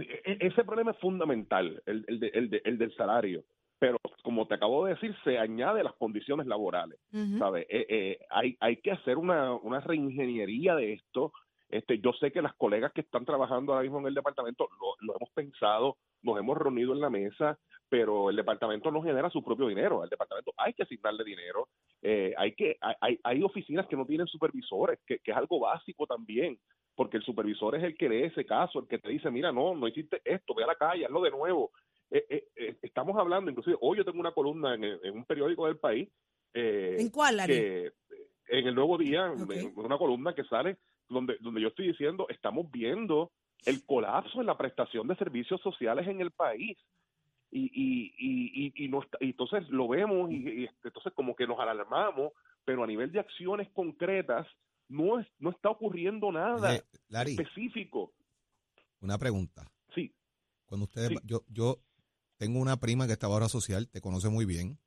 E- 0.01 0.37
ese 0.41 0.63
problema 0.63 0.91
es 0.91 0.97
fundamental, 0.99 1.81
el, 1.85 2.05
el, 2.07 2.19
de- 2.19 2.27
el, 2.33 2.49
de- 2.49 2.61
el 2.65 2.77
del 2.77 2.93
salario. 2.95 3.43
Pero 3.79 3.97
como 4.23 4.47
te 4.47 4.53
acabo 4.55 4.85
de 4.85 4.93
decir, 4.93 5.15
se 5.23 5.39
añade 5.39 5.83
las 5.83 5.93
condiciones 5.93 6.45
laborales. 6.45 6.99
¿sabes? 7.39 7.65
Eh, 7.69 7.85
eh, 7.89 8.19
hay, 8.29 8.55
hay 8.59 8.77
que 8.77 8.91
hacer 8.91 9.17
una, 9.17 9.53
una 9.55 9.79
reingeniería 9.79 10.75
de 10.75 10.93
esto. 10.93 11.33
Este, 11.69 11.99
yo 11.99 12.11
sé 12.13 12.31
que 12.31 12.41
las 12.41 12.53
colegas 12.55 12.91
que 12.91 13.01
están 13.01 13.25
trabajando 13.25 13.71
ahora 13.73 13.83
mismo 13.83 13.99
en 13.99 14.07
el 14.07 14.13
departamento 14.13 14.67
lo, 14.79 15.07
lo 15.07 15.15
hemos 15.15 15.29
pensado, 15.31 15.97
nos 16.21 16.37
hemos 16.37 16.57
reunido 16.57 16.93
en 16.93 16.99
la 16.99 17.09
mesa, 17.09 17.57
pero 17.89 18.29
el 18.29 18.35
departamento 18.35 18.91
no 18.91 19.01
genera 19.01 19.29
su 19.29 19.41
propio 19.43 19.67
dinero. 19.67 20.03
Al 20.03 20.09
departamento 20.09 20.53
hay 20.57 20.73
que 20.73 20.83
asignarle 20.83 21.23
dinero. 21.23 21.69
Eh, 22.03 22.33
hay 22.37 22.53
que 22.53 22.77
hay- 22.81 23.19
hay 23.23 23.41
oficinas 23.43 23.87
que 23.87 23.95
no 23.95 24.05
tienen 24.05 24.27
supervisores, 24.27 24.99
que, 25.07 25.19
que 25.19 25.31
es 25.31 25.37
algo 25.37 25.59
básico 25.59 26.05
también, 26.05 26.59
porque 26.95 27.17
el 27.17 27.23
supervisor 27.23 27.75
es 27.75 27.83
el 27.83 27.95
que 27.97 28.09
lee 28.09 28.23
ese 28.23 28.45
caso, 28.45 28.79
el 28.79 28.87
que 28.87 28.99
te 28.99 29.09
dice, 29.09 29.31
mira, 29.31 29.51
no, 29.51 29.75
no 29.75 29.87
hiciste 29.87 30.21
esto, 30.25 30.53
ve 30.53 30.63
a 30.63 30.67
la 30.67 30.75
calle, 30.75 31.05
hazlo 31.05 31.21
de 31.21 31.31
nuevo. 31.31 31.71
Eh, 32.09 32.25
eh, 32.29 32.43
eh, 32.55 32.75
estamos 32.81 33.17
hablando, 33.17 33.49
inclusive 33.49 33.77
hoy 33.81 33.97
yo 33.97 34.05
tengo 34.05 34.19
una 34.19 34.33
columna 34.33 34.75
en, 34.75 34.83
en 34.83 35.13
un 35.15 35.25
periódico 35.25 35.65
del 35.67 35.77
país. 35.77 36.09
eh, 36.53 36.97
¿En 36.99 37.09
cuál, 37.09 37.39
que 37.47 37.91
en 38.49 38.67
el 38.67 38.75
nuevo 38.75 38.97
día, 38.97 39.27
en 39.27 39.73
una 39.77 39.97
columna 39.97 40.35
que 40.35 40.43
sale 40.43 40.77
donde, 41.07 41.37
donde 41.39 41.61
yo 41.61 41.69
estoy 41.69 41.87
diciendo, 41.87 42.27
estamos 42.29 42.69
viendo 42.69 43.31
el 43.65 43.85
colapso 43.85 44.41
en 44.41 44.47
la 44.47 44.57
prestación 44.57 45.07
de 45.07 45.15
servicios 45.15 45.61
sociales 45.61 46.07
en 46.07 46.19
el 46.19 46.31
país. 46.31 46.77
Y, 47.53 47.65
y, 47.73 48.13
y, 48.17 48.65
y, 48.75 48.85
y 48.85 48.87
no 48.87 49.01
está- 49.03 49.17
y 49.21 49.27
entonces 49.31 49.69
lo 49.69 49.87
vemos 49.89 50.31
y, 50.31 50.35
y 50.63 50.69
entonces 50.83 51.11
como 51.13 51.35
que 51.35 51.45
nos 51.47 51.59
alarmamos, 51.59 52.31
pero 52.65 52.83
a 52.83 52.87
nivel 52.87 53.11
de 53.11 53.19
acciones 53.19 53.69
concretas 53.71 54.47
no, 54.91 55.19
es, 55.19 55.27
no 55.39 55.49
está 55.51 55.69
ocurriendo 55.69 56.31
nada 56.31 56.83
Larry, 57.09 57.31
específico. 57.39 58.13
una 58.99 59.17
pregunta. 59.17 59.71
Sí, 59.95 60.13
Cuando 60.65 60.85
ustedes, 60.85 61.09
Sí. 61.09 61.15
yo, 61.25 61.43
yo 61.49 61.79
tengo 62.37 62.59
una 62.59 62.77
prima 62.77 63.07
que 63.07 63.13
está 63.13 63.27
ahora 63.27 63.49
social, 63.49 63.87
te 63.89 64.01
conoce 64.01 64.29
muy 64.29 64.45
bien, 64.45 64.77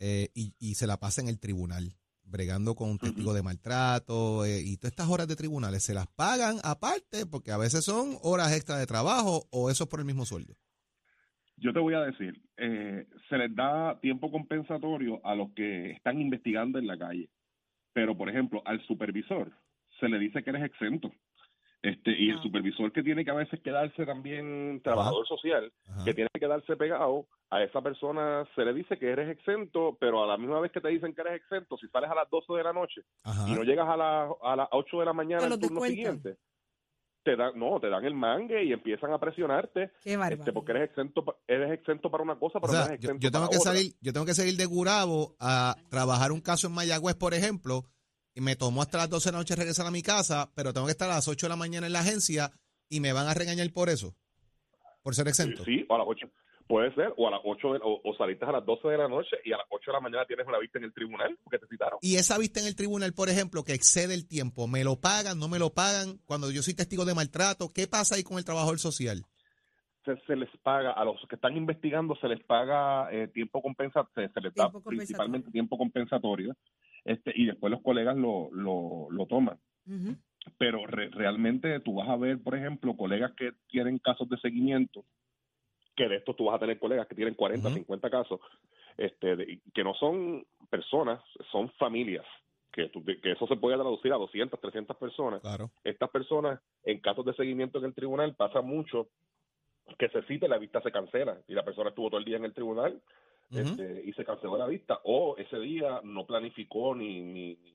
eh, 0.00 0.28
y, 0.34 0.54
y 0.58 0.74
se 0.74 0.86
la 0.86 0.98
pasa 0.98 1.20
en 1.20 1.28
el 1.28 1.38
tribunal, 1.38 1.92
bregando 2.22 2.74
con 2.74 2.90
un 2.90 2.98
testigo 2.98 3.32
de 3.34 3.42
maltrato, 3.42 4.44
eh, 4.44 4.60
y 4.62 4.76
todas 4.76 4.92
estas 4.92 5.08
horas 5.08 5.26
de 5.28 5.36
tribunales, 5.36 5.82
¿se 5.82 5.94
las 5.94 6.06
pagan 6.08 6.56
aparte? 6.64 7.24
Porque 7.26 7.50
a 7.52 7.56
veces 7.56 7.84
son 7.84 8.16
horas 8.22 8.52
extra 8.54 8.76
de 8.78 8.86
trabajo 8.86 9.46
o 9.50 9.70
eso 9.70 9.84
es 9.84 9.90
por 9.90 10.00
el 10.00 10.06
mismo 10.06 10.24
sueldo. 10.26 10.54
Yo 11.56 11.72
te 11.72 11.80
voy 11.80 11.94
a 11.94 12.00
decir, 12.02 12.40
eh, 12.56 13.06
se 13.28 13.36
les 13.38 13.52
da 13.54 13.98
tiempo 14.00 14.30
compensatorio 14.30 15.20
a 15.26 15.34
los 15.34 15.50
que 15.54 15.90
están 15.92 16.20
investigando 16.20 16.78
en 16.78 16.86
la 16.86 16.96
calle, 16.98 17.30
pero 17.98 18.16
por 18.16 18.28
ejemplo 18.28 18.62
al 18.64 18.80
supervisor 18.86 19.50
se 19.98 20.08
le 20.08 20.20
dice 20.20 20.44
que 20.44 20.50
eres 20.50 20.62
exento. 20.62 21.10
Este, 21.82 22.10
y 22.16 22.30
el 22.30 22.38
Ah. 22.38 22.42
supervisor 22.42 22.92
que 22.92 23.02
tiene 23.02 23.24
que 23.24 23.30
a 23.32 23.34
veces 23.34 23.60
quedarse 23.60 24.04
también 24.06 24.80
trabajador 24.84 25.26
social, 25.26 25.72
Ajá. 25.88 26.04
que 26.04 26.14
tiene 26.14 26.28
que 26.32 26.38
quedarse 26.40 26.76
pegado, 26.76 27.26
a 27.50 27.62
esa 27.62 27.80
persona 27.82 28.46
se 28.54 28.64
le 28.64 28.72
dice 28.74 28.98
que 28.98 29.10
eres 29.10 29.28
exento, 29.30 29.96
pero 30.00 30.22
a 30.22 30.26
la 30.28 30.36
misma 30.36 30.60
vez 30.60 30.70
que 30.70 30.80
te 30.80 30.88
dicen 30.88 31.12
que 31.14 31.22
eres 31.22 31.34
exento, 31.40 31.76
si 31.76 31.88
sales 31.88 32.08
a 32.10 32.14
las 32.14 32.30
12 32.30 32.52
de 32.52 32.62
la 32.64 32.72
noche 32.72 33.02
Ajá. 33.24 33.48
y 33.48 33.52
no 33.54 33.62
llegas 33.64 33.88
a, 33.88 33.96
la- 33.96 34.30
a 34.42 34.54
las 34.56 34.68
8 34.72 35.00
de 35.00 35.04
la 35.06 35.12
mañana 35.12 35.48
los 35.48 35.58
turno 35.58 35.80
descuentan. 35.80 36.20
siguiente, 36.20 36.36
te 37.28 37.36
dan, 37.36 37.58
no, 37.58 37.78
te 37.78 37.88
dan 37.90 38.04
el 38.06 38.14
mangue 38.14 38.64
y 38.64 38.72
empiezan 38.72 39.12
a 39.12 39.18
presionarte 39.18 39.90
Qué 40.02 40.16
bárbaro. 40.16 40.40
este, 40.40 40.52
porque 40.52 40.72
eres 40.72 40.88
exento, 40.88 41.24
eres 41.46 41.72
exento 41.72 42.10
para 42.10 42.22
una 42.24 42.38
cosa, 42.38 42.58
O 42.58 42.60
pero 42.62 42.72
sea, 42.72 42.80
no 42.82 42.86
eres 42.86 43.00
yo, 43.00 43.08
exento 43.10 43.22
yo 43.24 43.30
tengo 43.30 43.44
para 43.46 43.50
que 43.50 43.58
otra. 43.58 43.72
salir, 43.72 43.92
yo 44.00 44.12
tengo 44.12 44.24
que 44.26 44.34
salir 44.34 44.56
de 44.56 44.64
Gurabo 44.66 45.36
a 45.38 45.76
trabajar 45.90 46.32
un 46.32 46.40
caso 46.40 46.66
en 46.68 46.72
Mayagüez, 46.74 47.16
por 47.16 47.34
ejemplo, 47.34 47.84
y 48.34 48.40
me 48.40 48.56
tomó 48.56 48.80
hasta 48.82 48.98
las 48.98 49.10
12 49.10 49.28
de 49.28 49.32
la 49.32 49.38
noche 49.38 49.56
regresar 49.56 49.86
a 49.86 49.90
mi 49.90 50.00
casa, 50.02 50.50
pero 50.54 50.72
tengo 50.72 50.86
que 50.86 50.92
estar 50.92 51.10
a 51.10 51.14
las 51.16 51.28
8 51.28 51.46
de 51.46 51.50
la 51.50 51.56
mañana 51.56 51.86
en 51.86 51.92
la 51.92 52.00
agencia 52.00 52.50
y 52.88 53.00
me 53.00 53.12
van 53.12 53.26
a 53.26 53.34
regañar 53.34 53.70
por 53.72 53.88
eso, 53.90 54.14
por 55.02 55.14
ser 55.14 55.28
exento. 55.28 55.64
Sí, 55.64 55.84
o 55.88 55.94
a 55.94 55.98
las 55.98 56.06
8. 56.08 56.26
Puede 56.68 56.94
ser, 56.94 57.14
o 57.16 57.26
a 57.26 57.30
las 57.30 57.40
8 57.44 57.72
de- 57.72 57.80
o, 57.82 58.00
o 58.04 58.14
saliste 58.16 58.44
a 58.44 58.52
las 58.52 58.64
12 58.64 58.88
de 58.88 58.98
la 58.98 59.08
noche 59.08 59.36
y 59.44 59.52
a 59.52 59.56
las 59.56 59.66
8 59.70 59.90
de 59.90 59.92
la 59.94 60.00
mañana 60.00 60.24
tienes 60.26 60.46
una 60.46 60.58
vista 60.58 60.78
en 60.78 60.84
el 60.84 60.92
tribunal 60.92 61.36
porque 61.42 61.58
te 61.58 61.66
citaron. 61.66 61.98
Y 62.02 62.16
esa 62.16 62.36
vista 62.38 62.60
en 62.60 62.66
el 62.66 62.76
tribunal, 62.76 63.14
por 63.14 63.30
ejemplo, 63.30 63.64
que 63.64 63.72
excede 63.72 64.12
el 64.14 64.28
tiempo, 64.28 64.68
¿me 64.68 64.84
lo 64.84 65.00
pagan, 65.00 65.38
no 65.38 65.48
me 65.48 65.58
lo 65.58 65.70
pagan? 65.70 66.18
Cuando 66.26 66.50
yo 66.50 66.60
soy 66.62 66.74
testigo 66.74 67.06
de 67.06 67.14
maltrato, 67.14 67.72
¿qué 67.74 67.86
pasa 67.86 68.16
ahí 68.16 68.22
con 68.22 68.36
el 68.38 68.44
trabajador 68.44 68.78
social? 68.78 69.24
Se, 70.04 70.16
se 70.26 70.36
les 70.36 70.48
paga, 70.62 70.92
a 70.92 71.04
los 71.04 71.16
que 71.28 71.34
están 71.36 71.56
investigando 71.56 72.14
se 72.16 72.28
les 72.28 72.42
paga 72.44 73.08
eh, 73.12 73.28
tiempo 73.28 73.60
compensatorio, 73.62 74.28
se, 74.28 74.32
se 74.32 74.40
les 74.40 74.54
da 74.54 74.64
principalmente 74.98 75.50
tiempo 75.50 75.76
compensatorio 75.78 76.54
este 77.04 77.32
y 77.34 77.46
después 77.46 77.70
los 77.70 77.82
colegas 77.82 78.16
lo, 78.16 78.50
lo, 78.52 79.08
lo 79.10 79.26
toman. 79.26 79.58
Pero 80.58 80.86
re- 80.86 81.08
realmente 81.10 81.80
tú 81.80 81.94
vas 81.96 82.08
a 82.08 82.16
ver, 82.16 82.38
por 82.42 82.54
ejemplo, 82.56 82.96
colegas 82.96 83.32
que 83.36 83.52
tienen 83.68 83.98
casos 83.98 84.28
de 84.28 84.38
seguimiento, 84.38 85.04
que 85.98 86.08
de 86.08 86.16
estos 86.16 86.36
tú 86.36 86.44
vas 86.44 86.54
a 86.54 86.58
tener 86.60 86.78
colegas 86.78 87.08
que 87.08 87.16
tienen 87.16 87.34
40, 87.34 87.68
Ujú. 87.68 87.78
50 87.78 88.08
casos, 88.08 88.40
este, 88.96 89.34
de- 89.36 89.60
que 89.74 89.82
no 89.82 89.94
son 89.94 90.46
personas, 90.70 91.20
son 91.50 91.68
familias, 91.72 92.24
que, 92.72 92.88
tú- 92.88 93.04
que 93.04 93.32
eso 93.32 93.46
se 93.48 93.56
puede 93.56 93.76
traducir 93.76 94.12
a 94.12 94.16
200, 94.16 94.60
300 94.60 94.96
personas. 94.96 95.40
Claro. 95.42 95.70
Estas 95.82 96.08
personas, 96.10 96.60
en 96.84 97.00
casos 97.00 97.24
de 97.24 97.34
seguimiento 97.34 97.78
en 97.78 97.86
el 97.86 97.94
tribunal, 97.94 98.36
pasa 98.36 98.60
mucho 98.60 99.08
que 99.98 100.08
se 100.10 100.22
cita 100.22 100.46
y 100.46 100.48
la 100.48 100.58
vista 100.58 100.80
se 100.82 100.92
cancela, 100.92 101.38
y 101.48 101.54
la 101.54 101.64
persona 101.64 101.88
estuvo 101.90 102.08
todo 102.10 102.18
el 102.18 102.24
día 102.26 102.36
en 102.36 102.44
el 102.44 102.52
tribunal 102.54 103.02
este, 103.50 104.02
y 104.04 104.12
se 104.12 104.24
canceló 104.24 104.56
la 104.58 104.66
vista, 104.66 105.00
o 105.04 105.34
ese 105.38 105.58
día 105.58 106.00
no 106.04 106.26
planificó 106.26 106.94
ni, 106.94 107.20
ni, 107.22 107.56
ni, 107.56 107.74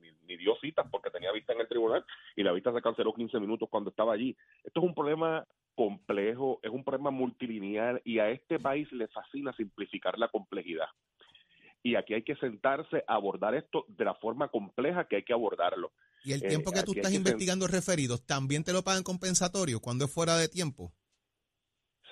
ni, 0.00 0.10
ni 0.26 0.36
dio 0.36 0.56
citas 0.56 0.86
porque 0.90 1.10
tenía 1.10 1.30
vista 1.32 1.52
en 1.52 1.60
el 1.60 1.68
tribunal 1.68 2.04
y 2.36 2.42
la 2.42 2.52
vista 2.52 2.72
se 2.74 2.82
canceló 2.82 3.14
15 3.14 3.38
minutos 3.40 3.68
cuando 3.70 3.90
estaba 3.90 4.12
allí. 4.12 4.36
Esto 4.64 4.80
es 4.80 4.86
un 4.86 4.94
problema 4.94 5.46
complejo, 5.74 6.60
es 6.62 6.70
un 6.70 6.84
problema 6.84 7.10
multilineal 7.10 8.00
y 8.04 8.18
a 8.18 8.30
este 8.30 8.58
país 8.58 8.90
le 8.92 9.08
fascina 9.08 9.52
simplificar 9.54 10.18
la 10.18 10.28
complejidad. 10.28 10.86
Y 11.82 11.96
aquí 11.96 12.14
hay 12.14 12.22
que 12.22 12.36
sentarse 12.36 13.04
a 13.08 13.14
abordar 13.14 13.54
esto 13.54 13.84
de 13.88 14.04
la 14.04 14.14
forma 14.14 14.48
compleja 14.48 15.06
que 15.06 15.16
hay 15.16 15.24
que 15.24 15.32
abordarlo. 15.32 15.92
Y 16.24 16.32
el 16.32 16.40
Eh, 16.40 16.48
tiempo 16.48 16.72
que 16.72 16.82
tú 16.82 16.92
estás 16.92 17.10
que 17.10 17.16
investigando 17.16 17.66
referidos, 17.66 18.24
¿también 18.26 18.64
te 18.64 18.72
lo 18.72 18.82
pagan 18.84 19.02
compensatorio 19.02 19.80
cuando 19.80 20.04
es 20.04 20.12
fuera 20.14 20.36
de 20.36 20.48
tiempo? 20.48 20.92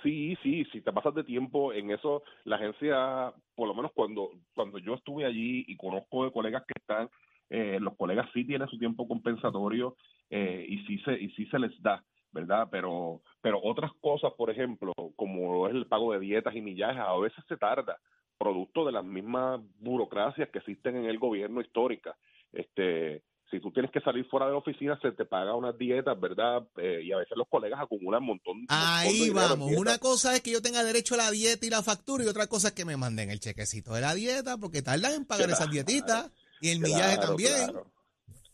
Sí, 0.02 0.35
sí, 0.43 0.64
si 0.73 0.81
te 0.81 0.93
pasas 0.93 1.14
de 1.14 1.25
tiempo 1.25 1.73
en 1.75 1.90
eso, 1.90 2.23
la 2.45 2.57
agencia, 2.57 3.35
por 3.55 3.69
lo 3.69 3.75
menos 3.75 3.93
cuando, 3.93 4.31
cuando 4.55 4.79
yo 4.79 4.95
estuve 4.95 5.26
allí 5.26 5.64
y 5.69 5.76
conozco 5.76 6.25
de 6.25 6.33
colegas 6.33 6.64
que 6.67 6.73
están, 6.81 7.11
eh, 7.50 7.79
los 7.81 7.97
colegas 7.97 8.26
sí 8.33 8.47
tienen 8.47 8.69
su 8.69 8.79
tiempo 8.79 9.07
compensatorio 9.07 9.97
eh, 10.31 10.64
y 10.67 10.79
sí 10.87 10.99
se 11.05 11.21
y 11.21 11.31
sí 11.33 11.45
se 11.47 11.59
les 11.59 11.73
da, 11.83 12.02
¿verdad? 12.33 12.69
Pero 12.71 13.21
pero 13.41 13.61
otras 13.63 13.91
cosas, 14.01 14.33
por 14.37 14.51
ejemplo, 14.51 14.93
como 15.17 15.69
es 15.69 15.75
el 15.75 15.87
pago 15.87 16.13
de 16.13 16.21
dietas 16.21 16.55
y 16.55 16.61
millajes, 16.61 17.01
a 17.01 17.17
veces 17.19 17.45
se 17.49 17.57
tarda, 17.57 17.99
producto 18.39 18.85
de 18.85 18.93
las 18.93 19.05
mismas 19.05 19.61
burocracias 19.79 20.49
que 20.51 20.59
existen 20.59 20.97
en 20.97 21.07
el 21.07 21.19
gobierno 21.19 21.61
histórica. 21.61 22.17
Este, 22.53 23.23
si 23.51 23.61
tú 23.61 23.73
tienes 23.73 23.91
que 23.91 24.01
salir 24.01 24.25
fuera 24.27 24.47
de 24.47 24.53
la 24.53 24.59
oficina, 24.59 24.99
se 25.03 25.13
te 25.13 25.25
paga 25.25 25.55
unas 25.55 25.77
dietas, 25.77 26.19
¿verdad? 26.21 26.63
Eh, 26.77 27.01
y 27.05 27.13
a 27.13 27.17
veces 27.17 27.37
los 27.37 27.49
colegas 27.49 27.81
acumulan 27.81 28.23
un 28.23 28.29
montón. 28.29 28.57
un 28.57 28.61
montón 28.61 28.77
de 28.77 28.85
Ahí 28.85 29.31
vamos. 29.31 29.73
Una 29.77 29.99
cosa 29.99 30.35
es 30.35 30.41
que 30.43 30.53
yo 30.53 30.63
tenga 30.63 30.85
derecho 30.85 31.15
a 31.15 31.19
la 31.19 31.31
dieta 31.31 31.67
y 31.67 31.71
la 31.71 31.83
factura 31.83 32.25
y 32.25 32.29
otra 32.29 32.47
cosa 32.47 32.69
es 32.69 32.75
que 32.75 32.85
me 32.85 32.97
manden 32.97 33.31
el 33.31 33.41
chequecito 33.41 33.93
de 33.95 34.03
la 34.03 34.15
dieta 34.15 34.57
porque 34.59 34.83
tardan 34.83 35.15
en 35.15 35.25
pagar 35.25 35.51
esas 35.51 35.71
dietitas 35.71 36.31
y 36.61 36.71
el 36.71 36.81
millaje 36.81 37.17
Claro, 37.17 37.29
también. 37.29 37.55
claro. 37.71 37.87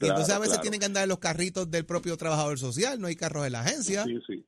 Y 0.00 0.04
entonces 0.06 0.30
a 0.34 0.38
Claro, 0.38 0.40
veces 0.42 0.54
claro. 0.58 0.62
tienen 0.62 0.80
que 0.80 0.86
andar 0.86 1.02
en 1.04 1.08
los 1.08 1.18
carritos 1.18 1.70
del 1.70 1.86
propio 1.86 2.16
trabajador 2.16 2.58
social, 2.58 3.00
no 3.00 3.06
hay 3.06 3.16
carros 3.16 3.46
en 3.46 3.52
la 3.52 3.60
agencia. 3.60 4.04
Sí, 4.04 4.18
sí. 4.26 4.44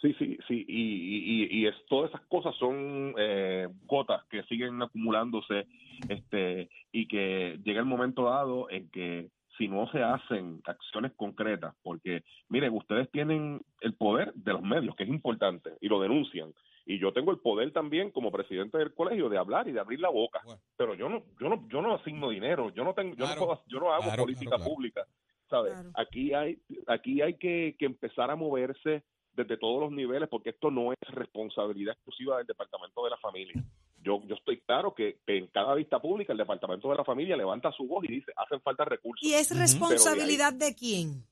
Sí, 0.00 0.12
sí, 0.18 0.36
y, 0.48 1.44
y- 1.44 1.60
y 1.60 1.66
es, 1.68 1.74
todas 1.88 2.10
esas 2.10 2.22
cosas 2.26 2.56
son 2.58 3.14
eh, 3.16 3.68
gotas 3.84 4.24
que 4.28 4.42
siguen 4.44 4.82
acumulándose 4.82 5.68
este 6.08 6.68
y 6.90 7.06
que 7.06 7.60
llega 7.64 7.78
el 7.78 7.86
momento 7.86 8.24
dado 8.24 8.68
en 8.68 8.88
que 8.90 9.28
si 9.56 9.68
no 9.68 9.88
se 9.92 10.02
hacen 10.02 10.60
acciones 10.64 11.12
concretas, 11.14 11.74
porque 11.84 12.24
miren, 12.48 12.72
ustedes 12.72 13.08
tienen 13.12 13.60
el 13.80 13.94
poder 13.94 14.32
de 14.34 14.52
los 14.54 14.62
medios, 14.62 14.96
que 14.96 15.04
es 15.04 15.08
importante, 15.08 15.70
y 15.80 15.86
lo 15.88 16.00
denuncian. 16.00 16.52
Y 16.84 16.98
yo 16.98 17.12
tengo 17.12 17.30
el 17.30 17.38
poder 17.38 17.72
también 17.72 18.10
como 18.10 18.32
presidente 18.32 18.78
del 18.78 18.92
colegio 18.94 19.28
de 19.28 19.38
hablar 19.38 19.68
y 19.68 19.72
de 19.72 19.80
abrir 19.80 20.00
la 20.00 20.08
boca, 20.10 20.40
Bueno. 20.44 20.60
pero 20.76 20.94
yo 20.94 21.08
no, 21.08 21.22
yo 21.40 21.48
no, 21.48 21.68
yo 21.68 21.80
no 21.80 21.94
asigno 21.94 22.28
dinero, 22.30 22.70
yo 22.74 22.82
no 22.84 22.92
tengo, 22.94 23.10
yo 23.14 23.24
Claro, 23.24 23.40
no 23.40 23.46
puedo, 23.46 23.62
yo 23.68 23.78
no 23.80 23.92
hago 23.92 24.02
claro, 24.04 24.22
política 24.24 24.50
claro, 24.50 24.64
claro. 24.64 24.74
pública. 24.74 25.06
¿sabes? 25.48 25.72
Claro. 25.74 25.90
Aquí 25.96 26.32
hay, 26.32 26.58
aquí 26.86 27.20
hay 27.20 27.34
que, 27.34 27.76
que 27.78 27.84
empezar 27.84 28.30
a 28.30 28.36
moverse 28.36 29.02
desde 29.34 29.56
todos 29.58 29.80
los 29.80 29.92
niveles, 29.92 30.28
porque 30.28 30.50
esto 30.50 30.70
no 30.70 30.92
es 30.92 30.98
responsabilidad 31.08 31.94
exclusiva 31.94 32.38
del 32.38 32.46
Departamento 32.46 33.04
de 33.04 33.10
la 33.10 33.16
Familia. 33.18 33.62
Yo, 34.02 34.20
yo 34.26 34.34
estoy 34.34 34.60
claro 34.60 34.94
que, 34.94 35.18
que 35.26 35.38
en 35.38 35.46
cada 35.48 35.74
vista 35.74 36.00
pública 36.00 36.32
el 36.32 36.38
Departamento 36.38 36.88
de 36.90 36.96
la 36.96 37.04
Familia 37.04 37.36
levanta 37.36 37.70
su 37.72 37.86
voz 37.86 38.04
y 38.04 38.08
dice, 38.08 38.32
hacen 38.36 38.60
falta 38.60 38.84
recursos. 38.84 39.26
¿Y 39.26 39.34
es 39.34 39.56
responsabilidad 39.56 40.52
de 40.52 40.74
quién? 40.74 41.24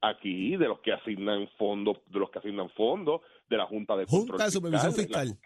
Aquí, 0.00 0.56
de 0.56 0.68
los 0.68 0.80
que 0.80 0.92
asignan 0.92 1.48
fondos, 1.58 1.96
de 2.06 2.18
los 2.18 2.30
que 2.30 2.38
asignan 2.38 2.68
fondos, 2.70 3.22
de 3.48 3.56
la 3.56 3.66
Junta 3.66 3.96
de 3.96 4.06
Control 4.06 4.28
Junta 4.28 4.44
de 4.44 4.50
Supervisión 4.50 4.90
la- 4.92 4.96
Fiscal. 4.96 5.38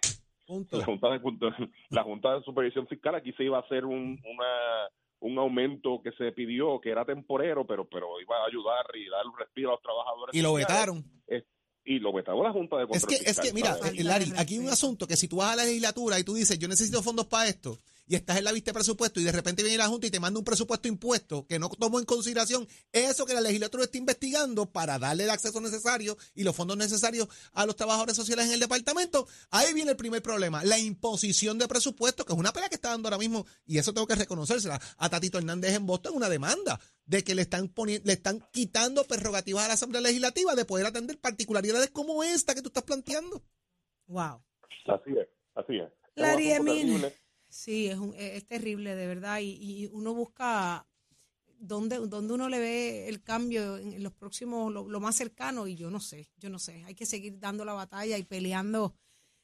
Punto. 0.47 0.79
la 0.79 0.85
Junta 0.85 1.09
de, 1.11 1.21
la 1.91 2.03
Junta 2.03 2.35
de 2.35 2.43
Supervisión 2.43 2.87
Fiscal 2.89 3.15
aquí 3.15 3.33
se 3.35 3.45
iba 3.45 3.59
a 3.59 3.61
hacer 3.61 3.85
un, 3.85 4.21
una, 4.25 4.89
un 5.21 5.39
aumento 5.39 6.01
que 6.03 6.11
se 6.13 6.33
pidió 6.33 6.81
que 6.81 6.91
era 6.91 7.05
temporero, 7.05 7.65
pero 7.67 7.89
pero 7.89 8.21
iba 8.21 8.37
a 8.43 8.47
ayudar 8.47 8.85
y 8.95 9.09
dar 9.09 9.25
un 9.27 9.39
respiro 9.39 9.71
a 9.71 9.73
los 9.75 9.83
trabajadores. 9.83 10.35
Y 10.35 10.43
lo 10.43 10.55
vetaron. 10.55 11.05
Y 11.83 11.99
lo 11.99 12.13
vetó 12.13 12.43
la 12.43 12.53
Junta 12.53 12.77
de 12.77 12.83
Es 12.83 12.89
Control 12.91 13.09
que, 13.09 13.15
es 13.17 13.23
Fiscal, 13.25 13.47
que, 13.47 13.53
mira, 13.55 13.75
¿sabes? 13.75 13.99
eh, 13.99 14.05
Larry, 14.05 14.33
aquí 14.37 14.55
hay 14.55 14.61
un 14.61 14.69
asunto 14.69 15.07
que 15.07 15.17
si 15.17 15.29
tú 15.29 15.37
vas 15.37 15.55
a 15.55 15.57
la 15.57 15.65
legislatura 15.65 16.19
y 16.19 16.25
tú 16.25 16.35
dices, 16.35 16.59
yo 16.59 16.69
necesito 16.69 17.03
fondos 17.03 17.27
para 17.27 17.49
esto, 17.49 17.79
y 18.11 18.17
estás 18.17 18.39
en 18.39 18.45
la 18.45 18.51
vista 18.51 18.71
de 18.71 18.75
presupuesto 18.75 19.21
y 19.21 19.23
de 19.23 19.31
repente 19.31 19.63
viene 19.63 19.79
la 19.79 19.87
Junta 19.87 20.09
y 20.09 20.11
te 20.11 20.19
manda 20.19 20.37
un 20.37 20.45
presupuesto 20.45 20.89
impuesto 20.89 21.47
que 21.47 21.61
no 21.61 21.69
tomó 21.69 22.01
en 22.01 22.05
consideración 22.05 22.67
eso 22.91 23.25
que 23.25 23.35
la 23.35 23.41
legislatura 23.41 23.85
está 23.85 23.99
investigando 23.99 24.67
para 24.67 24.99
darle 24.99 25.25
el 25.25 25.31
acceso 25.31 25.61
necesario 25.61 26.19
y 26.35 26.43
los 26.43 26.57
fondos 26.57 26.77
necesarios 26.77 27.29
a 27.53 27.67
los 27.67 27.77
trabajadores 27.77 28.17
sociales 28.17 28.47
en 28.47 28.55
el 28.55 28.59
departamento, 28.59 29.29
ahí 29.51 29.73
viene 29.75 29.93
el 29.93 29.97
primer 29.97 30.23
problema, 30.23 30.65
la 30.65 30.77
imposición 30.77 31.57
de 31.59 31.69
presupuesto, 31.69 32.25
que 32.25 32.33
es 32.33 32.39
una 32.39 32.53
pelea 32.53 32.69
que 32.69 32.75
está 32.75 32.89
dando 32.89 33.07
ahora 33.07 33.19
mismo, 33.19 33.47
y 33.65 33.79
eso 33.79 33.95
tengo 33.95 34.09
que 34.09 34.17
reconocérsela 34.17 34.81
a 34.97 35.09
Tatito 35.09 35.39
Hernández 35.39 35.77
en 35.77 35.87
Boston, 35.87 36.15
una 36.17 36.29
demanda 36.29 36.81
de 37.05 37.23
que 37.23 37.37
le 37.37 37.43
están 37.43 37.69
poniendo, 37.69 38.09
le 38.09 38.15
están 38.15 38.45
quitando 38.51 39.05
prerrogativas 39.05 39.67
a 39.67 39.69
la 39.69 39.75
Asamblea 39.75 40.01
Legislativa 40.01 40.57
de 40.57 40.65
poder 40.65 40.87
atender 40.87 41.21
particularidades 41.21 41.91
como 41.91 42.25
esta 42.25 42.57
que 42.57 42.63
tú 42.63 42.71
estás 42.71 42.83
planteando. 42.83 43.41
Wow. 44.09 44.43
Así 44.87 45.11
es, 45.17 45.29
así 45.55 45.77
es. 45.77 45.89
Larry 46.17 46.51
Emil. 46.51 47.13
Sí, 47.51 47.89
es, 47.89 47.99
un- 47.99 48.15
es 48.17 48.47
terrible, 48.47 48.95
de 48.95 49.07
verdad. 49.07 49.41
Y, 49.41 49.59
y 49.61 49.87
uno 49.93 50.15
busca 50.15 50.87
dónde, 51.59 51.97
dónde 52.07 52.33
uno 52.35 52.49
le 52.49 52.59
ve 52.59 53.09
el 53.09 53.23
cambio 53.23 53.77
en, 53.77 54.03
los 54.03 54.13
próximos, 54.15 54.73
lo, 54.73 54.89
lo 54.89 55.01
más 55.01 55.17
cercano. 55.17 55.67
Y 55.67 55.75
yo 55.75 55.91
no 55.91 56.01
sé, 56.01 56.31
yo 56.39 56.49
no 56.49 56.59
sé. 56.59 56.83
Hay 56.85 56.95
que 56.95 57.07
seguir 57.07 57.39
dando 57.39 57.65
la 57.65 57.73
batalla 57.75 58.17
y 58.17 58.23
peleando 58.23 58.95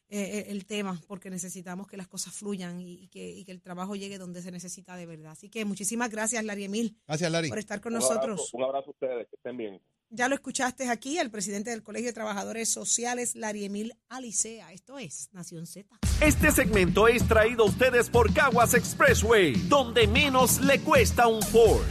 eh, 0.08 0.44
el, 0.46 0.56
el 0.58 0.66
tema, 0.66 1.00
porque 1.08 1.30
necesitamos 1.30 1.88
que 1.88 1.96
las 1.96 2.06
cosas 2.06 2.32
fluyan 2.32 2.80
y, 2.80 2.92
y 2.94 3.08
que, 3.08 3.28
y 3.28 3.44
que 3.44 3.50
el 3.52 3.60
trabajo 3.60 3.96
llegue 3.96 4.18
donde 4.18 4.40
se 4.40 4.52
necesita 4.52 4.94
de 4.96 5.04
verdad. 5.04 5.32
Así 5.32 5.48
que 5.50 5.64
muchísimas 5.64 6.10
gracias, 6.10 6.44
Larry 6.44 6.64
Emil, 6.64 6.96
Gracias, 7.08 7.30
Larry. 7.30 7.48
por 7.48 7.58
estar 7.58 7.80
con 7.80 7.92
Un 7.92 7.98
nosotros. 7.98 8.22
abrazo, 8.24 8.56
un 8.56 8.62
abrazo 8.62 8.86
a 8.86 8.90
ustedes, 8.92 9.26
que 9.28 9.34
estén 9.36 9.56
bien. 9.56 9.80
Ya 10.10 10.28
lo 10.28 10.36
escuchaste 10.36 10.88
aquí, 10.88 11.18
el 11.18 11.30
presidente 11.30 11.70
del 11.70 11.82
Colegio 11.82 12.06
de 12.06 12.12
Trabajadores 12.12 12.68
Sociales, 12.68 13.34
Larry 13.34 13.64
Emil 13.64 13.92
Alicea. 14.08 14.72
Esto 14.72 14.98
es 14.98 15.30
Nación 15.32 15.66
Z. 15.66 15.98
Este 16.20 16.52
segmento 16.52 17.08
es 17.08 17.26
traído 17.26 17.64
a 17.64 17.66
ustedes 17.66 18.08
por 18.08 18.32
Caguas 18.32 18.74
Expressway, 18.74 19.54
donde 19.68 20.06
menos 20.06 20.60
le 20.60 20.78
cuesta 20.80 21.26
un 21.26 21.42
Ford. 21.42 21.84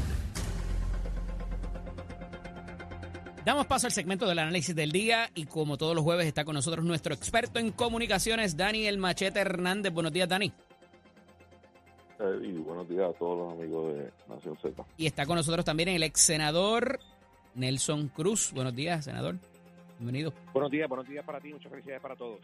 Damos 3.43 3.67
paso 3.67 3.87
al 3.87 3.91
segmento 3.91 4.25
del 4.25 4.39
análisis 4.39 4.73
del 4.73 4.93
día 4.93 5.29
y 5.35 5.45
como 5.45 5.77
todos 5.77 5.93
los 5.93 6.03
jueves 6.03 6.25
está 6.25 6.45
con 6.45 6.55
nosotros 6.55 6.85
nuestro 6.85 7.13
experto 7.13 7.59
en 7.59 7.71
comunicaciones, 7.71 8.55
Dani 8.55 8.87
El 8.87 8.97
Machete 8.97 9.41
Hernández. 9.41 9.93
Buenos 9.93 10.13
días, 10.13 10.29
Dani. 10.29 10.53
Eh, 12.19 12.39
y 12.43 12.51
buenos 12.53 12.87
días 12.87 13.09
a 13.09 13.13
todos 13.19 13.37
los 13.37 13.53
amigos 13.53 13.93
de 13.93 14.11
Nación 14.33 14.57
Z. 14.61 14.85
Y 14.95 15.05
está 15.05 15.25
con 15.25 15.35
nosotros 15.35 15.65
también 15.65 15.89
el 15.89 16.01
ex 16.01 16.21
senador 16.21 16.99
Nelson 17.55 18.09
Cruz. 18.09 18.51
Buenos 18.53 18.75
días, 18.75 19.05
senador. 19.05 19.39
Bienvenido. 19.97 20.33
Buenos 20.53 20.71
días, 20.71 20.87
buenos 20.89 21.07
días 21.07 21.25
para 21.25 21.39
ti, 21.39 21.53
muchas 21.53 21.71
felicidades 21.71 22.01
para 22.01 22.15
todos. 22.15 22.39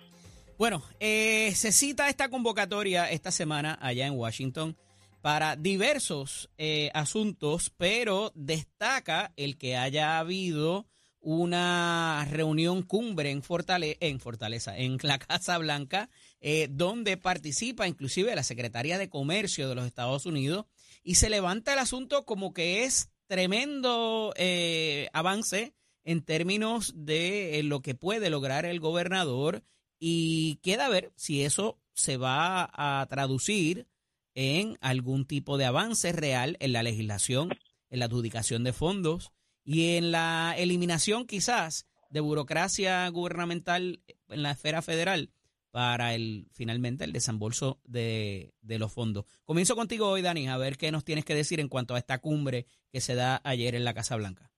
Bueno, 0.58 0.84
eh, 1.00 1.54
se 1.56 1.72
cita 1.72 2.08
esta 2.10 2.30
convocatoria 2.30 3.10
esta 3.12 3.32
semana 3.32 3.78
allá 3.82 4.08
en 4.08 4.14
Washington 4.14 4.78
para 5.22 5.56
diversos 5.56 6.50
eh, 6.58 6.90
asuntos, 6.94 7.72
pero 7.78 8.32
destaca 8.36 9.34
el 9.36 9.58
que 9.58 9.76
haya 9.78 10.18
habido 10.20 10.88
una 11.20 12.28
reunión 12.32 12.82
cumbre 12.82 13.30
en, 13.30 13.44
Fortale- 13.44 13.98
en 14.00 14.20
Fortaleza, 14.20 14.76
en 14.78 14.98
la 15.04 15.20
Casa 15.20 15.58
Blanca, 15.60 16.10
eh, 16.40 16.68
donde 16.72 17.18
participa 17.18 17.88
inclusive 17.88 18.36
la 18.36 18.42
Secretaría 18.44 18.98
de 18.98 19.10
Comercio 19.10 19.70
de 19.70 19.76
los 19.76 19.86
Estados 19.86 20.26
Unidos 20.26 20.66
y 21.04 21.16
se 21.16 21.30
levanta 21.30 21.74
el 21.74 21.80
asunto 21.80 22.26
como 22.26 22.54
que 22.54 22.84
es 22.86 23.10
tremendo 23.32 24.34
eh, 24.36 25.08
avance 25.14 25.74
en 26.04 26.22
términos 26.22 26.92
de 26.98 27.60
eh, 27.60 27.64
lo 27.64 27.82
que 27.82 27.96
puede 27.96 28.30
lograr 28.30 28.66
el 28.66 28.82
gobernador. 28.82 29.64
Y 30.00 30.58
queda 30.58 30.90
ver 30.90 31.14
si 31.16 31.46
eso 31.46 31.80
se 31.94 32.18
va 32.18 32.70
a 32.74 33.06
traducir 33.08 33.88
en 34.36 34.78
algún 34.82 35.26
tipo 35.26 35.58
de 35.58 35.64
avance 35.64 36.12
real 36.12 36.58
en 36.60 36.74
la 36.74 36.84
legislación, 36.84 37.58
en 37.90 38.00
la 38.00 38.06
adjudicación 38.06 38.66
de 38.66 38.74
fondos 38.74 39.32
y 39.64 39.96
en 39.96 40.12
la 40.12 40.54
eliminación 40.58 41.26
quizás 41.26 41.86
de 42.10 42.20
burocracia 42.20 43.08
gubernamental 43.08 44.04
en 44.28 44.44
la 44.44 44.52
esfera 44.52 44.82
federal 44.82 45.32
para 45.72 46.14
el 46.14 46.48
finalmente 46.52 47.04
el 47.06 47.14
desembolso 47.14 47.80
de, 47.86 48.54
de 48.62 48.80
los 48.80 48.94
fondos. 48.94 49.26
Comienzo 49.46 49.76
contigo 49.76 50.08
hoy, 50.08 50.22
Dani, 50.22 50.48
a 50.48 50.58
ver 50.58 50.78
qué 50.78 50.92
nos 50.92 51.06
tienes 51.06 51.26
que 51.26 51.36
decir 51.36 51.60
en 51.60 51.70
cuanto 51.70 51.96
a 51.96 51.98
esta 51.98 52.20
cumbre 52.20 52.66
que 52.92 53.02
se 53.02 53.16
da 53.16 53.42
ayer 53.44 53.76
en 53.76 53.86
la 53.86 53.94
Casa 53.94 54.16
Blanca. 54.18 54.52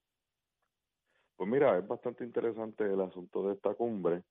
Pues 1.36 1.50
mira, 1.50 1.78
es 1.78 1.88
bastante 1.88 2.24
interesante 2.24 2.84
el 2.84 3.02
asunto 3.02 3.48
de 3.48 3.54
esta 3.56 3.74
cumbre, 3.74 4.24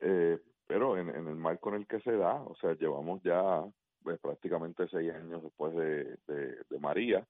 eh, 0.00 0.38
pero 0.66 0.96
en, 0.98 1.08
el 1.08 1.36
marco 1.36 1.70
en 1.70 1.76
el 1.76 1.86
que 1.86 2.00
se 2.00 2.12
da, 2.12 2.34
o 2.34 2.54
sea, 2.56 2.74
llevamos 2.74 3.22
ya 3.22 3.64
pues, 4.02 4.20
prácticamente 4.20 4.86
seis 4.88 5.12
años 5.12 5.42
después 5.42 5.74
de, 5.74 6.16
de, 6.26 6.78
María, 6.78 7.26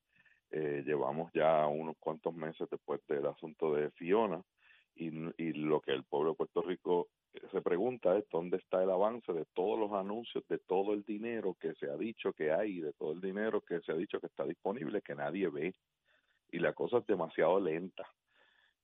eh, 0.50 0.82
llevamos 0.84 1.32
ya 1.32 1.66
unos 1.66 1.96
cuantos 1.98 2.34
meses 2.34 2.68
después 2.70 3.00
del 3.08 3.26
asunto 3.26 3.72
de 3.74 3.90
Fiona, 3.92 4.42
y, 4.96 5.10
lo 5.10 5.80
que 5.80 5.92
el 5.92 6.04
pueblo 6.04 6.30
de 6.30 6.36
Puerto 6.36 6.62
Rico 6.62 7.08
se 7.50 7.62
pregunta 7.62 8.16
es 8.16 8.24
dónde 8.30 8.58
está 8.58 8.82
el 8.82 8.90
avance 8.90 9.32
de 9.32 9.44
todos 9.54 9.78
los 9.78 9.92
anuncios, 9.92 10.46
de 10.48 10.58
todo 10.58 10.92
el 10.92 11.04
dinero 11.04 11.56
que 11.60 11.74
se 11.74 11.90
ha 11.90 11.96
dicho 11.96 12.32
que 12.32 12.52
hay, 12.52 12.80
de 12.80 12.92
todo 12.92 13.12
el 13.12 13.20
dinero 13.20 13.60
que 13.60 13.80
se 13.80 13.92
ha 13.92 13.96
dicho 13.96 14.20
que 14.20 14.26
está 14.26 14.44
disponible, 14.44 15.02
que 15.02 15.14
nadie 15.14 15.48
ve, 15.48 15.74
y 16.50 16.58
la 16.58 16.72
cosa 16.72 16.98
es 16.98 17.06
demasiado 17.06 17.58
lenta 17.60 18.06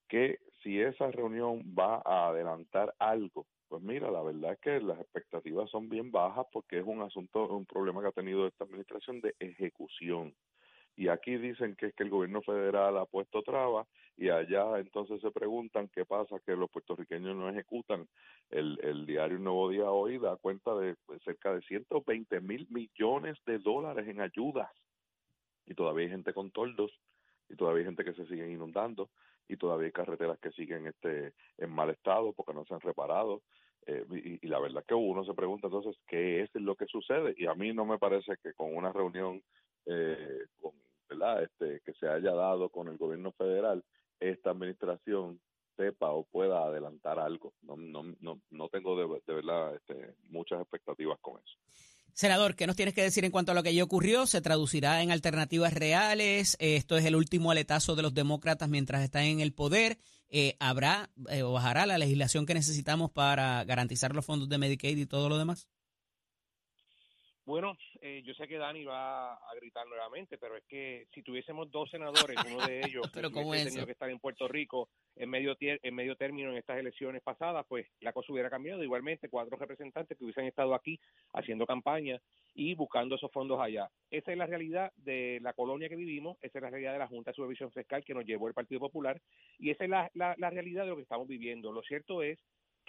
que 0.09 0.41
si 0.63 0.81
esa 0.81 1.11
reunión 1.11 1.61
va 1.79 2.03
a 2.05 2.29
adelantar 2.29 2.93
algo, 2.99 3.47
pues 3.69 3.81
mira, 3.81 4.11
la 4.11 4.23
verdad 4.23 4.55
es 4.55 4.59
que 4.59 4.81
las 4.81 4.99
expectativas 4.99 5.71
son 5.71 5.89
bien 5.89 6.11
bajas 6.11 6.45
porque 6.53 6.81
es 6.81 6.85
un 6.85 7.01
asunto, 7.01 7.47
un 7.47 7.65
problema 7.65 8.03
que 8.03 8.09
ha 8.09 8.13
tenido 8.13 8.49
esta 8.49 8.65
administración 8.65 9.21
de 9.21 9.37
ejecución. 9.39 10.35
Y 10.97 11.09
aquí 11.09 11.37
dicen 11.37 11.77
que 11.77 11.87
es 11.87 11.95
que 11.95 12.03
el 12.03 12.11
gobierno 12.11 12.43
federal 12.43 12.99
ha 12.99 13.07
puesto 13.07 13.43
trabas 13.43 13.87
y 14.17 14.29
allá 14.29 14.79
entonces 14.79 15.21
se 15.21 15.31
preguntan 15.31 15.89
qué 15.89 16.05
pasa 16.05 16.41
que 16.45 16.55
los 16.55 16.71
puertorriqueños 16.71 17.35
no 17.37 17.49
ejecutan. 17.49 18.07
El, 18.51 18.79
el 18.83 19.07
diario 19.07 19.39
Nuevo 19.39 19.71
Día 19.71 19.91
hoy 19.91 20.19
da 20.19 20.37
cuenta 20.37 20.75
de 20.75 20.97
pues, 21.07 21.23
cerca 21.23 21.55
de 21.55 21.63
120 21.63 22.41
mil 22.41 22.67
millones 22.71 23.39
de 23.47 23.59
dólares 23.59 24.07
en 24.09 24.21
ayudas. 24.21 24.71
Y 25.67 25.75
todavía 25.75 26.05
hay 26.05 26.11
gente 26.11 26.35
con 26.35 26.51
toldos 26.51 26.93
y 27.49 27.57
todavía 27.57 27.81
hay 27.81 27.87
gente 27.87 28.05
que 28.05 28.15
se 28.15 28.27
sigue 28.27 28.51
inundando 28.51 29.09
y 29.49 29.57
todavía 29.57 29.87
hay 29.87 29.93
carreteras 29.93 30.39
que 30.39 30.51
siguen 30.53 30.87
este 30.87 31.33
en 31.59 31.71
mal 31.71 31.91
estado 31.91 32.33
porque 32.33 32.55
no 32.55 32.65
se 32.65 32.75
han 32.75 32.81
reparado 32.81 33.43
eh, 33.87 34.05
y, 34.11 34.47
y, 34.47 34.49
la 34.49 34.61
verdad 34.61 34.85
que 34.87 34.95
uno 34.95 35.25
se 35.25 35.35
pregunta 35.35 35.67
entonces 35.67 35.97
qué 36.07 36.43
es 36.43 36.51
lo 36.55 36.77
que 36.77 36.87
sucede 36.87 37.35
y 37.37 37.47
a 37.47 37.55
mí 37.55 37.73
no 37.73 37.85
me 37.85 37.99
parece 37.99 38.37
que 38.43 38.53
con 38.53 38.77
una 38.77 38.93
reunión 38.93 39.43
eh, 39.87 40.47
con, 40.61 40.73
verdad 41.09 41.43
este 41.43 41.81
que 41.85 41.93
se 41.95 42.09
haya 42.09 42.33
dado 42.33 42.69
con 42.69 42.89
el 42.89 42.97
gobierno 42.97 43.33
federal 43.33 43.85
esta 44.21 44.51
administración 44.51 45.41
sepa 45.77 46.11
o 46.11 46.25
pueda 46.25 46.65
adelantar 46.65 47.19
algo 47.19 47.53
no 47.63 47.77
no 47.77 48.05
no, 48.21 48.41
no 48.51 48.69
tengo 48.69 48.97
de, 48.97 49.21
de 49.27 49.35
verdad 49.35 49.75
este, 49.75 50.15
muchas 50.29 50.61
expectativas 50.61 51.19
con 51.21 51.41
eso 51.41 51.57
Senador, 52.13 52.55
¿qué 52.55 52.67
nos 52.67 52.77
tienes 52.77 52.95
que 52.95 53.03
decir 53.03 53.25
en 53.25 53.31
cuanto 53.31 53.53
a 53.53 53.55
lo 53.55 53.63
que 53.63 53.75
ya 53.75 53.85
ocurrió? 53.85 54.27
¿Se 54.27 54.41
traducirá 54.41 55.03
en 55.03 55.11
alternativas 55.11 55.73
reales? 55.73 56.57
¿Esto 56.59 56.97
es 56.97 57.05
el 57.05 57.17
último 57.17 57.51
aletazo 57.51 57.95
de 57.95 58.03
los 58.03 58.15
demócratas 58.15 58.69
mientras 58.69 59.03
están 59.03 59.25
en 59.25 59.41
el 59.41 59.53
poder? 59.53 59.99
Eh, 60.29 60.57
¿Habrá 60.61 61.11
eh, 61.29 61.43
o 61.43 61.53
bajará 61.53 61.87
la 61.87 61.99
legislación 61.99 62.47
que 62.47 62.55
necesitamos 62.55 63.11
para 63.11 63.65
garantizar 63.65 64.15
los 64.15 64.27
fondos 64.27 64.49
de 64.49 64.59
Medicaid 64.59 64.99
y 64.99 65.07
todo 65.07 65.29
lo 65.29 65.39
demás? 65.39 65.69
Bueno, 67.47 67.77
eh, 68.03 68.23
yo 68.25 68.33
sé 68.35 68.49
que 68.49 68.57
Dani 68.57 68.85
va 68.85 69.35
a 69.35 69.55
gritar 69.57 69.87
nuevamente, 69.87 70.39
pero 70.39 70.57
es 70.57 70.65
que 70.65 71.07
si 71.13 71.23
tuviésemos 71.23 71.71
dos 71.71 71.91
senadores, 71.91 72.37
uno 72.47 72.67
de 72.67 72.81
ellos 72.87 73.11
Pero 73.13 73.29
que 73.29 73.35
¿cómo 73.35 73.51
hubiese 73.51 73.69
es 73.69 73.73
tenido 73.73 73.87
que 73.87 73.93
estar 73.93 74.09
en 74.09 74.19
Puerto 74.19 74.49
Rico 74.49 74.89
en 75.17 75.29
medio 75.29 75.55
en 75.61 75.95
medio 75.95 76.17
término 76.17 76.51
en 76.51 76.57
estas 76.57 76.79
elecciones 76.79 77.23
pasadas, 77.23 77.67
pues 77.69 77.87
la 78.01 78.13
cosa 78.13 78.33
hubiera 78.33 78.49
cambiado. 78.49 78.83
Igualmente, 78.83 79.29
cuatro 79.29 79.57
representantes 79.57 80.17
que 80.17 80.25
hubiesen 80.25 80.47
estado 80.47 80.75
aquí 80.75 80.99
haciendo 81.35 81.67
campaña 81.67 82.19
y 82.55 82.75
buscando 82.75 83.17
esos 83.17 83.31
fondos 83.31 83.61
allá. 83.61 83.91
Esa 84.11 84.33
es 84.33 84.39
la 84.39 84.47
realidad 84.47 84.93
de 84.97 85.39
la 85.43 85.53
colonia 85.53 85.89
que 85.89 85.97
vivimos, 85.97 86.39
esa 86.41 86.59
es 86.59 86.63
la 86.63 86.71
realidad 86.71 86.93
de 86.95 86.99
la 87.01 87.09
Junta 87.09 87.33
de 87.33 87.35
Supervisión 87.35 87.71
Fiscal 87.71 88.05
que 88.05 88.15
nos 88.15 88.25
llevó 88.25 88.49
el 88.49 88.55
Partido 88.55 88.81
Popular 88.81 89.21
y 89.59 89.71
esa 89.71 89.85
es 89.85 89.91
la, 89.91 90.11
la, 90.15 90.35
la 90.39 90.51
realidad 90.51 90.85
de 90.85 90.91
lo 90.91 90.97
que 90.97 91.03
estamos 91.03 91.29
viviendo. 91.29 91.71
Lo 91.71 91.83
cierto 91.83 92.23
es 92.23 92.39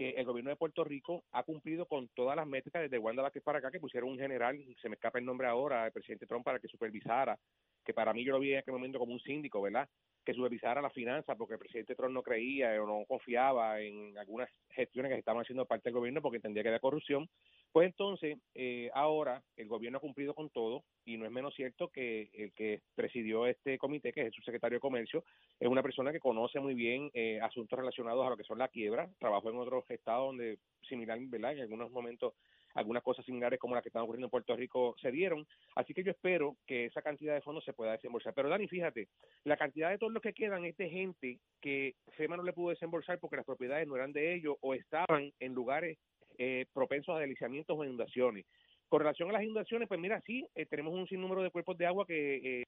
que 0.02 0.10
el 0.20 0.26
gobierno 0.26 0.50
de 0.50 0.56
Puerto 0.56 0.84
Rico 0.84 1.26
ha 1.32 1.44
cumplido 1.44 1.86
con 1.86 2.08
todas 2.16 2.36
las 2.36 2.48
métricas 2.48 2.82
desde 2.82 2.98
Wanda 2.98 3.22
Vázquez 3.22 3.44
para 3.44 3.60
acá, 3.60 3.70
que 3.70 3.80
pusieron 3.80 4.10
un 4.10 4.18
general, 4.18 4.58
se 4.82 4.90
me 4.90 4.96
escapa 4.96 5.20
el 5.20 5.26
nombre 5.26 5.46
ahora, 5.46 5.86
el 5.86 5.92
presidente 5.92 6.26
Trump 6.26 6.44
para 6.44 6.58
que 6.58 6.68
supervisara, 6.68 7.38
que 7.86 7.94
para 7.94 8.12
mí 8.12 8.24
yo 8.26 8.32
lo 8.32 8.40
vi 8.40 8.54
en 8.54 8.58
aquel 8.58 8.74
momento 8.74 8.98
como 8.98 9.14
un 9.14 9.20
síndico, 9.20 9.62
¿verdad? 9.62 9.88
Que 10.26 10.34
supervisara 10.34 10.82
las 10.82 10.92
finanzas 10.92 11.38
porque 11.38 11.54
el 11.54 11.60
presidente 11.60 11.94
Trump 11.94 12.16
no 12.16 12.24
creía 12.24 12.82
o 12.82 12.88
no 12.88 13.06
confiaba 13.06 13.80
en 13.80 14.18
algunas 14.18 14.50
gestiones 14.72 15.12
que 15.12 15.16
se 15.18 15.20
estaban 15.20 15.44
haciendo 15.44 15.68
parte 15.68 15.90
del 15.90 16.00
gobierno 16.00 16.20
porque 16.20 16.38
entendía 16.38 16.64
que 16.64 16.70
había 16.70 16.80
corrupción. 16.80 17.30
Pues 17.72 17.88
entonces, 17.88 18.38
eh, 18.54 18.92
ahora 18.94 19.42
el 19.56 19.70
gobierno 19.70 19.98
ha 19.98 20.02
cumplido 20.02 20.34
con 20.34 20.50
todo 20.50 20.84
y 21.06 21.18
no 21.18 21.26
es 21.26 21.32
menos 21.32 21.56
cierto 21.56 21.88
que 21.88 22.30
el 22.34 22.52
que 22.52 22.82
presidió 22.96 23.48
este 23.48 23.78
comité, 23.78 24.12
que 24.12 24.22
es 24.22 24.28
el 24.28 24.34
subsecretario 24.34 24.76
de 24.76 24.82
Comercio, 24.82 25.24
es 25.58 25.70
una 25.70 25.82
persona 25.82 26.12
que 26.12 26.20
conoce 26.20 26.60
muy 26.60 26.74
bien 26.74 27.10
eh, 27.14 27.40
asuntos 27.42 27.80
relacionados 27.80 28.28
a 28.28 28.30
lo 28.30 28.36
que 28.36 28.44
son 28.44 28.58
la 28.58 28.68
quiebra, 28.68 29.10
trabajó 29.20 29.50
en 29.50 29.58
otros 29.58 29.86
estados 29.90 30.28
donde 30.28 30.60
similar. 30.88 31.18
En 31.18 31.62
algunos 31.62 31.92
momentos 31.92 32.34
algunas 32.74 33.04
cosas 33.04 33.26
similares 33.26 33.60
como 33.60 33.76
las 33.76 33.84
que 33.84 33.90
están 33.90 34.04
ocurriendo 34.04 34.28
en 34.28 34.32
Puerto 34.32 34.56
Rico 34.56 34.96
se 35.02 35.12
dieron, 35.12 35.46
así 35.76 35.94
que 35.94 36.04
yo 36.04 36.12
espero 36.12 36.58
que 36.66 36.86
esa 36.86 37.02
cantidad 37.02 37.34
de 37.34 37.42
fondos 37.42 37.64
se 37.66 37.74
pueda 37.74 37.94
desembolsar. 37.94 38.34
Pero 38.34 38.50
Dani, 38.50 38.68
fíjate, 38.68 39.08
la 39.44 39.58
cantidad 39.58 39.90
de 39.90 39.98
todos 39.98 40.14
los 40.14 40.22
que 40.22 40.34
quedan 40.34 40.66
es 40.66 40.76
de 40.78 40.90
gente 40.90 41.40
que 41.62 41.96
FEMA 42.18 42.38
no 42.38 42.44
le 42.44 42.54
pudo 42.54 42.70
desembolsar 42.70 43.20
porque 43.20 43.38
las 43.38 43.46
propiedades 43.46 43.88
no 43.88 43.96
eran 43.96 44.14
de 44.14 44.36
ellos 44.36 44.56
o 44.62 44.74
estaban 44.74 45.32
en 45.40 45.54
lugares 45.54 45.98
eh, 46.42 46.66
propensos 46.74 47.16
a 47.16 47.20
deslizamientos 47.20 47.78
o 47.78 47.84
inundaciones. 47.84 48.46
Con 48.90 49.00
relación 49.00 49.30
a 49.30 49.34
las 49.34 49.44
inundaciones, 49.44 49.88
pues 49.88 50.00
mira, 50.00 50.20
sí, 50.26 50.44
eh, 50.56 50.66
tenemos 50.66 50.94
un 50.94 51.08
sinnúmero 51.08 51.44
de 51.44 51.52
cuerpos 51.52 51.78
de 51.78 51.86
agua 51.86 52.06
que 52.06 52.62
eh, 52.62 52.64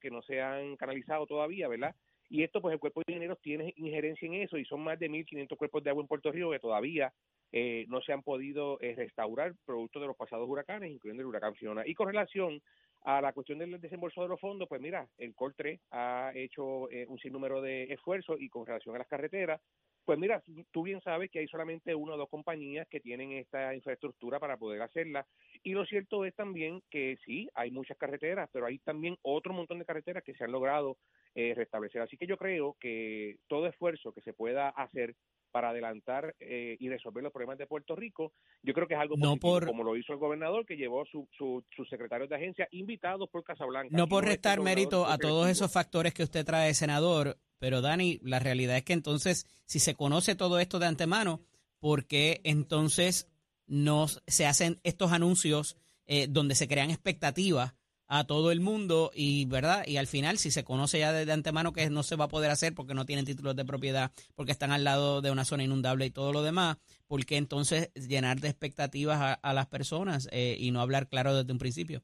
que 0.00 0.10
no 0.10 0.22
se 0.22 0.40
han 0.40 0.76
canalizado 0.76 1.26
todavía, 1.26 1.68
¿verdad? 1.68 1.94
Y 2.30 2.42
esto, 2.42 2.60
pues 2.60 2.72
el 2.74 2.80
cuerpo 2.80 3.02
de 3.06 3.12
ingenieros 3.12 3.40
tiene 3.40 3.72
injerencia 3.76 4.26
en 4.26 4.34
eso 4.34 4.58
y 4.58 4.64
son 4.64 4.80
más 4.80 4.98
de 4.98 5.10
1.500 5.10 5.56
cuerpos 5.56 5.82
de 5.82 5.90
agua 5.90 6.02
en 6.02 6.08
Puerto 6.08 6.32
Rico 6.32 6.50
que 6.50 6.58
todavía 6.58 7.12
eh, 7.52 7.86
no 7.88 8.02
se 8.02 8.12
han 8.12 8.22
podido 8.22 8.78
eh, 8.80 8.94
restaurar 8.94 9.54
producto 9.64 10.00
de 10.00 10.06
los 10.06 10.16
pasados 10.16 10.48
huracanes, 10.48 10.90
incluyendo 10.90 11.22
el 11.22 11.28
huracán 11.28 11.54
Fiona. 11.54 11.86
Y 11.86 11.94
con 11.94 12.08
relación 12.08 12.60
a 13.02 13.20
la 13.22 13.32
cuestión 13.32 13.58
del 13.58 13.80
desembolso 13.80 14.22
de 14.22 14.28
los 14.28 14.40
fondos, 14.40 14.68
pues 14.68 14.80
mira, 14.80 15.08
el 15.16 15.34
COR3 15.34 15.80
ha 15.92 16.32
hecho 16.34 16.90
eh, 16.90 17.06
un 17.08 17.18
sinnúmero 17.18 17.62
de 17.62 17.84
esfuerzos 17.84 18.38
y 18.40 18.48
con 18.50 18.66
relación 18.66 18.94
a 18.94 18.98
las 18.98 19.08
carreteras, 19.08 19.60
pues 20.08 20.18
mira, 20.18 20.42
tú 20.72 20.84
bien 20.84 21.02
sabes 21.02 21.30
que 21.30 21.38
hay 21.40 21.48
solamente 21.48 21.94
una 21.94 22.14
o 22.14 22.16
dos 22.16 22.30
compañías 22.30 22.88
que 22.88 22.98
tienen 22.98 23.32
esta 23.32 23.74
infraestructura 23.74 24.40
para 24.40 24.56
poder 24.56 24.80
hacerla. 24.80 25.26
Y 25.62 25.72
lo 25.72 25.84
cierto 25.84 26.24
es 26.24 26.34
también 26.34 26.80
que 26.88 27.18
sí, 27.26 27.46
hay 27.54 27.70
muchas 27.70 27.98
carreteras, 27.98 28.48
pero 28.50 28.64
hay 28.64 28.78
también 28.78 29.18
otro 29.20 29.52
montón 29.52 29.78
de 29.78 29.84
carreteras 29.84 30.24
que 30.24 30.32
se 30.32 30.44
han 30.44 30.52
logrado 30.52 30.96
eh, 31.34 31.52
restablecer. 31.54 32.00
Así 32.00 32.16
que 32.16 32.26
yo 32.26 32.38
creo 32.38 32.74
que 32.80 33.36
todo 33.48 33.66
esfuerzo 33.66 34.14
que 34.14 34.22
se 34.22 34.32
pueda 34.32 34.70
hacer 34.70 35.14
para 35.50 35.68
adelantar 35.70 36.34
eh, 36.40 36.78
y 36.80 36.88
resolver 36.88 37.22
los 37.22 37.32
problemas 37.32 37.58
de 37.58 37.66
Puerto 37.66 37.94
Rico, 37.94 38.32
yo 38.62 38.72
creo 38.72 38.88
que 38.88 38.94
es 38.94 39.00
algo 39.00 39.16
No 39.18 39.32
positivo, 39.36 39.52
por- 39.52 39.66
como 39.66 39.84
lo 39.84 39.94
hizo 39.94 40.14
el 40.14 40.18
gobernador, 40.18 40.64
que 40.64 40.78
llevó 40.78 41.04
su, 41.04 41.28
su, 41.36 41.62
sus 41.76 41.86
secretarios 41.90 42.30
de 42.30 42.36
agencia 42.36 42.66
invitados 42.70 43.28
por 43.28 43.44
Casablanca. 43.44 43.94
No 43.94 44.08
por 44.08 44.24
restar 44.24 44.58
mérito 44.62 45.04
a 45.04 45.18
todos 45.18 45.50
esos 45.50 45.70
factores 45.70 46.14
que 46.14 46.22
usted 46.22 46.46
trae, 46.46 46.72
senador, 46.72 47.36
pero 47.58 47.80
Dani, 47.80 48.20
la 48.22 48.38
realidad 48.38 48.76
es 48.76 48.84
que 48.84 48.92
entonces, 48.92 49.46
si 49.66 49.78
se 49.78 49.94
conoce 49.94 50.34
todo 50.34 50.58
esto 50.58 50.78
de 50.78 50.86
antemano, 50.86 51.42
¿por 51.78 52.06
qué 52.06 52.40
entonces 52.44 53.28
no 53.66 54.06
se 54.26 54.46
hacen 54.46 54.80
estos 54.82 55.12
anuncios 55.12 55.76
eh, 56.06 56.26
donde 56.28 56.54
se 56.54 56.68
crean 56.68 56.90
expectativas 56.90 57.74
a 58.06 58.24
todo 58.24 58.50
el 58.50 58.60
mundo 58.60 59.10
y 59.14 59.44
verdad 59.44 59.84
y 59.86 59.98
al 59.98 60.06
final 60.06 60.38
si 60.38 60.50
se 60.50 60.64
conoce 60.64 60.98
ya 60.98 61.12
de, 61.12 61.30
antemano 61.30 61.74
que 61.74 61.90
no 61.90 62.02
se 62.02 62.16
va 62.16 62.24
a 62.24 62.28
poder 62.28 62.50
hacer 62.50 62.74
porque 62.74 62.94
no 62.94 63.04
tienen 63.04 63.26
títulos 63.26 63.54
de 63.54 63.66
propiedad 63.66 64.10
porque 64.34 64.52
están 64.52 64.72
al 64.72 64.82
lado 64.82 65.20
de 65.20 65.30
una 65.30 65.44
zona 65.44 65.64
inundable 65.64 66.06
y 66.06 66.10
todo 66.10 66.32
lo 66.32 66.42
demás 66.42 66.78
¿por 67.06 67.26
qué 67.26 67.36
entonces 67.36 67.90
llenar 67.92 68.40
de 68.40 68.48
expectativas 68.48 69.20
a, 69.20 69.34
a 69.34 69.52
las 69.52 69.66
personas 69.66 70.26
eh, 70.32 70.56
y 70.58 70.70
no 70.70 70.80
hablar 70.80 71.08
claro 71.08 71.34
desde 71.34 71.52
un 71.52 71.58
principio? 71.58 72.02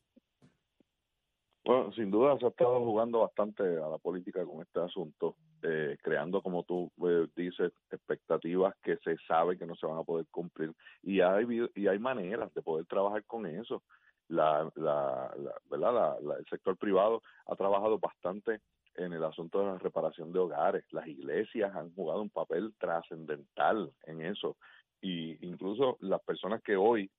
Bueno, 1.64 1.92
sin 1.92 2.10
duda 2.10 2.38
se 2.38 2.44
ha 2.44 2.48
estado 2.50 2.78
jugando 2.84 3.20
bastante 3.20 3.62
a 3.62 3.88
la 3.88 3.96
política 3.98 4.44
con 4.44 4.60
este 4.60 4.80
asunto, 4.80 5.36
eh, 5.62 5.96
creando, 6.02 6.42
como 6.42 6.62
tú 6.64 6.92
eh, 7.06 7.26
dices, 7.34 7.72
expectativas 7.90 8.74
que 8.82 8.98
se 8.98 9.16
sabe 9.26 9.56
que 9.56 9.64
no 9.66 9.74
se 9.74 9.86
van 9.86 9.96
a 9.98 10.02
poder 10.04 10.26
cumplir 10.30 10.72
y 11.02 11.20
hay 11.20 11.46
y 11.74 11.86
hay 11.86 11.98
maneras 11.98 12.52
de 12.54 12.62
poder 12.62 12.84
trabajar 12.86 13.24
con 13.24 13.46
eso. 13.46 13.82
La, 14.28 14.70
la, 14.74 15.34
la- 15.38 15.54
¿verdad? 15.70 16.18
La- 16.20 16.36
el 16.38 16.46
sector 16.46 16.76
privado 16.76 17.22
ha 17.46 17.56
trabajado 17.56 17.98
bastante 17.98 18.60
en 18.96 19.12
el 19.14 19.24
asunto 19.24 19.60
de 19.60 19.66
la 19.66 19.78
reparación 19.78 20.32
de 20.32 20.38
hogares. 20.40 20.84
Las 20.92 21.06
iglesias 21.06 21.74
han 21.74 21.94
jugado 21.94 22.20
un 22.22 22.30
papel 22.30 22.74
trascendental 22.78 23.90
en 24.04 24.20
eso 24.22 24.56
y 25.00 25.46
incluso 25.46 25.96
las 26.00 26.22
personas 26.22 26.62
que 26.62 26.76
hoy 26.76 27.10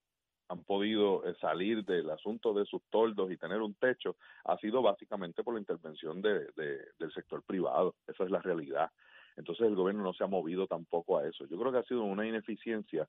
han 0.47 0.63
podido 0.63 1.25
eh, 1.25 1.35
salir 1.41 1.83
del 1.85 2.09
asunto 2.09 2.53
de 2.53 2.65
sus 2.65 2.81
toldos 2.89 3.31
y 3.31 3.37
tener 3.37 3.61
un 3.61 3.73
techo 3.75 4.15
ha 4.43 4.57
sido 4.57 4.81
básicamente 4.81 5.43
por 5.43 5.53
la 5.55 5.59
intervención 5.59 6.21
de, 6.21 6.47
de- 6.55 6.85
del 6.99 7.11
sector 7.13 7.43
privado. 7.43 7.95
Esa 8.07 8.23
es 8.25 8.31
la 8.31 8.41
realidad. 8.41 8.91
Entonces 9.37 9.67
el 9.67 9.75
gobierno 9.75 10.03
no 10.03 10.13
se 10.13 10.23
ha 10.23 10.27
movido 10.27 10.67
tampoco 10.67 11.17
a 11.17 11.27
eso. 11.27 11.45
Yo 11.45 11.57
creo 11.59 11.71
que 11.71 11.79
ha 11.79 11.83
sido 11.83 12.03
una 12.03 12.27
ineficiencia 12.27 13.07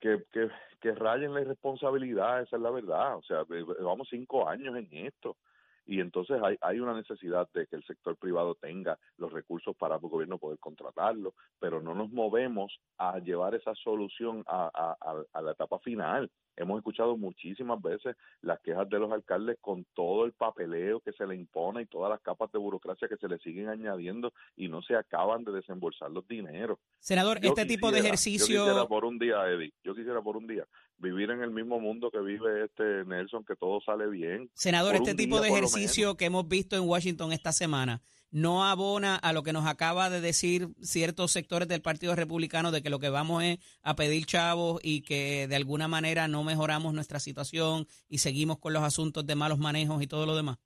que, 0.00 0.24
que, 0.32 0.50
que 0.80 0.94
raya 0.94 1.26
en 1.26 1.34
la 1.34 1.40
irresponsabilidad, 1.42 2.42
esa 2.42 2.56
es 2.56 2.62
la 2.62 2.70
verdad. 2.70 3.16
O 3.16 3.22
sea, 3.22 3.44
llevamos 3.48 4.08
cinco 4.08 4.48
años 4.48 4.76
en 4.76 4.88
esto. 5.06 5.36
Y 5.86 6.00
entonces 6.00 6.40
hay, 6.42 6.56
hay 6.60 6.80
una 6.80 6.94
necesidad 6.94 7.48
de 7.54 7.66
que 7.66 7.76
el 7.76 7.84
sector 7.84 8.16
privado 8.16 8.54
tenga 8.56 8.98
los 9.18 9.32
recursos 9.32 9.76
para 9.76 9.94
el 9.96 10.00
gobierno 10.00 10.38
poder 10.38 10.58
contratarlo, 10.58 11.34
pero 11.60 11.80
no 11.80 11.94
nos 11.94 12.10
movemos 12.10 12.80
a 12.98 13.18
llevar 13.20 13.54
esa 13.54 13.74
solución 13.74 14.42
a, 14.46 14.70
a, 14.74 14.96
a- 15.00 15.24
a 15.32 15.42
la 15.42 15.52
etapa 15.52 15.78
final. 15.78 16.30
Hemos 16.56 16.78
escuchado 16.78 17.16
muchísimas 17.16 17.80
veces 17.82 18.16
las 18.40 18.60
quejas 18.60 18.88
de 18.88 18.98
los 18.98 19.12
alcaldes 19.12 19.58
con 19.60 19.84
todo 19.94 20.24
el 20.24 20.32
papeleo 20.32 21.00
que 21.00 21.12
se 21.12 21.26
le 21.26 21.34
impone 21.34 21.82
y 21.82 21.86
todas 21.86 22.10
las 22.10 22.20
capas 22.20 22.50
de 22.52 22.58
burocracia 22.58 23.08
que 23.08 23.16
se 23.16 23.28
le 23.28 23.38
siguen 23.38 23.68
añadiendo 23.68 24.32
y 24.56 24.68
no 24.68 24.82
se 24.82 24.96
acaban 24.96 25.44
de 25.44 25.52
desembolsar 25.52 26.10
los 26.10 26.26
dineros. 26.26 26.78
Senador, 26.98 27.40
Yo 27.40 27.50
este 27.50 27.66
tipo 27.66 27.90
de 27.92 28.00
ejercicio... 28.00 28.56
Yo 28.56 28.64
quisiera 28.64 28.86
por 28.86 29.04
un 29.04 29.18
día, 29.18 29.46
Eddie, 29.48 29.72
yo 29.84 29.94
quisiera 29.94 30.22
por 30.22 30.36
un 30.36 30.46
día 30.46 30.66
vivir 30.98 31.30
en 31.30 31.42
el 31.42 31.50
mismo 31.50 31.78
mundo 31.78 32.10
que 32.10 32.20
vive 32.20 32.64
este 32.64 33.04
Nelson, 33.04 33.44
que 33.44 33.54
todo 33.56 33.80
sale 33.80 34.06
bien. 34.08 34.50
Senador, 34.54 34.96
por 34.96 35.02
este 35.02 35.14
tipo 35.14 35.36
día 35.40 35.50
de 35.50 35.56
ejercicio 35.56 36.16
que 36.16 36.24
hemos 36.24 36.48
visto 36.48 36.76
en 36.76 36.88
Washington 36.88 37.32
esta 37.32 37.52
semana 37.52 38.00
no 38.30 38.64
abona 38.64 39.16
a 39.16 39.32
lo 39.32 39.42
que 39.42 39.52
nos 39.52 39.66
acaba 39.66 40.10
de 40.10 40.20
decir 40.20 40.68
ciertos 40.80 41.32
sectores 41.32 41.68
del 41.68 41.82
Partido 41.82 42.14
Republicano 42.14 42.72
de 42.72 42.82
que 42.82 42.90
lo 42.90 42.98
que 42.98 43.08
vamos 43.08 43.42
es 43.42 43.58
a 43.82 43.96
pedir 43.96 44.26
chavos 44.26 44.80
y 44.82 45.02
que 45.02 45.46
de 45.48 45.56
alguna 45.56 45.88
manera 45.88 46.28
no 46.28 46.44
mejoramos 46.44 46.94
nuestra 46.94 47.20
situación 47.20 47.86
y 48.08 48.18
seguimos 48.18 48.58
con 48.58 48.72
los 48.72 48.82
asuntos 48.82 49.26
de 49.26 49.34
malos 49.36 49.58
manejos 49.58 50.02
y 50.02 50.06
todo 50.06 50.26
lo 50.26 50.36
demás. 50.36 50.58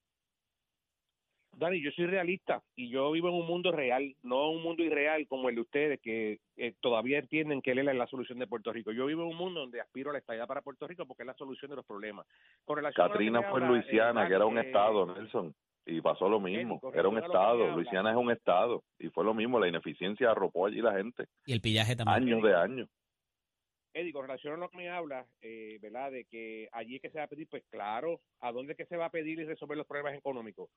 Dani, 1.60 1.82
yo 1.82 1.90
soy 1.90 2.06
realista 2.06 2.62
y 2.74 2.88
yo 2.88 3.10
vivo 3.12 3.28
en 3.28 3.34
un 3.34 3.46
mundo 3.46 3.70
real, 3.70 4.16
no 4.22 4.50
un 4.50 4.62
mundo 4.62 4.82
irreal 4.82 5.26
como 5.28 5.50
el 5.50 5.56
de 5.56 5.60
ustedes 5.60 6.00
que 6.00 6.38
eh, 6.56 6.72
todavía 6.80 7.18
entienden 7.18 7.60
que 7.60 7.72
él 7.72 7.86
es 7.86 7.94
la 7.94 8.06
solución 8.06 8.38
de 8.38 8.46
Puerto 8.46 8.72
Rico. 8.72 8.92
Yo 8.92 9.04
vivo 9.04 9.24
en 9.24 9.28
un 9.28 9.36
mundo 9.36 9.60
donde 9.60 9.78
aspiro 9.78 10.08
a 10.08 10.14
la 10.14 10.20
estabilidad 10.20 10.48
para 10.48 10.62
Puerto 10.62 10.88
Rico 10.88 11.04
porque 11.04 11.22
es 11.22 11.26
la 11.26 11.34
solución 11.34 11.68
de 11.68 11.76
los 11.76 11.84
problemas. 11.84 12.26
Con 12.64 12.82
Katrina 12.94 13.42
fue 13.42 13.60
en 13.60 13.68
Luisiana, 13.68 14.24
eh, 14.24 14.28
que 14.28 14.34
era 14.34 14.46
un 14.46 14.56
estado, 14.56 15.10
eh, 15.10 15.18
Nelson, 15.18 15.54
y 15.86 16.00
pasó 16.00 16.28
lo 16.28 16.40
mismo. 16.40 16.80
con 16.80 16.94
Era 16.96 17.08
un 17.08 17.18
estado. 17.18 17.68
Luisiana 17.74 18.10
es 18.10 18.16
un 18.16 18.30
estado 18.30 18.82
y 18.98 19.08
fue 19.10 19.24
lo 19.24 19.34
mismo. 19.34 19.58
La 19.58 19.68
ineficiencia 19.68 20.30
arropó 20.30 20.66
allí 20.66 20.80
la 20.80 20.92
gente, 20.96 21.24
Y 21.46 21.52
el 21.52 21.60
pillaje 21.60 21.96
también. 21.96 22.16
años 22.22 22.42
de 22.42 22.54
años. 22.54 22.88
Eddie, 23.92 24.12
con 24.12 24.22
relación 24.22 24.54
a 24.54 24.56
lo 24.58 24.68
que 24.68 24.76
me 24.76 24.88
habla, 24.88 25.26
eh, 25.40 25.78
¿verdad? 25.82 26.12
De 26.12 26.24
que 26.24 26.68
allí 26.70 26.96
es 26.96 27.02
que 27.02 27.10
se 27.10 27.18
va 27.18 27.24
a 27.24 27.28
pedir, 27.28 27.48
pues 27.48 27.64
claro, 27.70 28.20
¿a 28.38 28.52
dónde 28.52 28.72
es 28.72 28.76
que 28.76 28.86
se 28.86 28.96
va 28.96 29.06
a 29.06 29.10
pedir 29.10 29.40
y 29.40 29.44
resolver 29.44 29.76
los 29.76 29.86
problemas 29.86 30.14
económicos? 30.16 30.70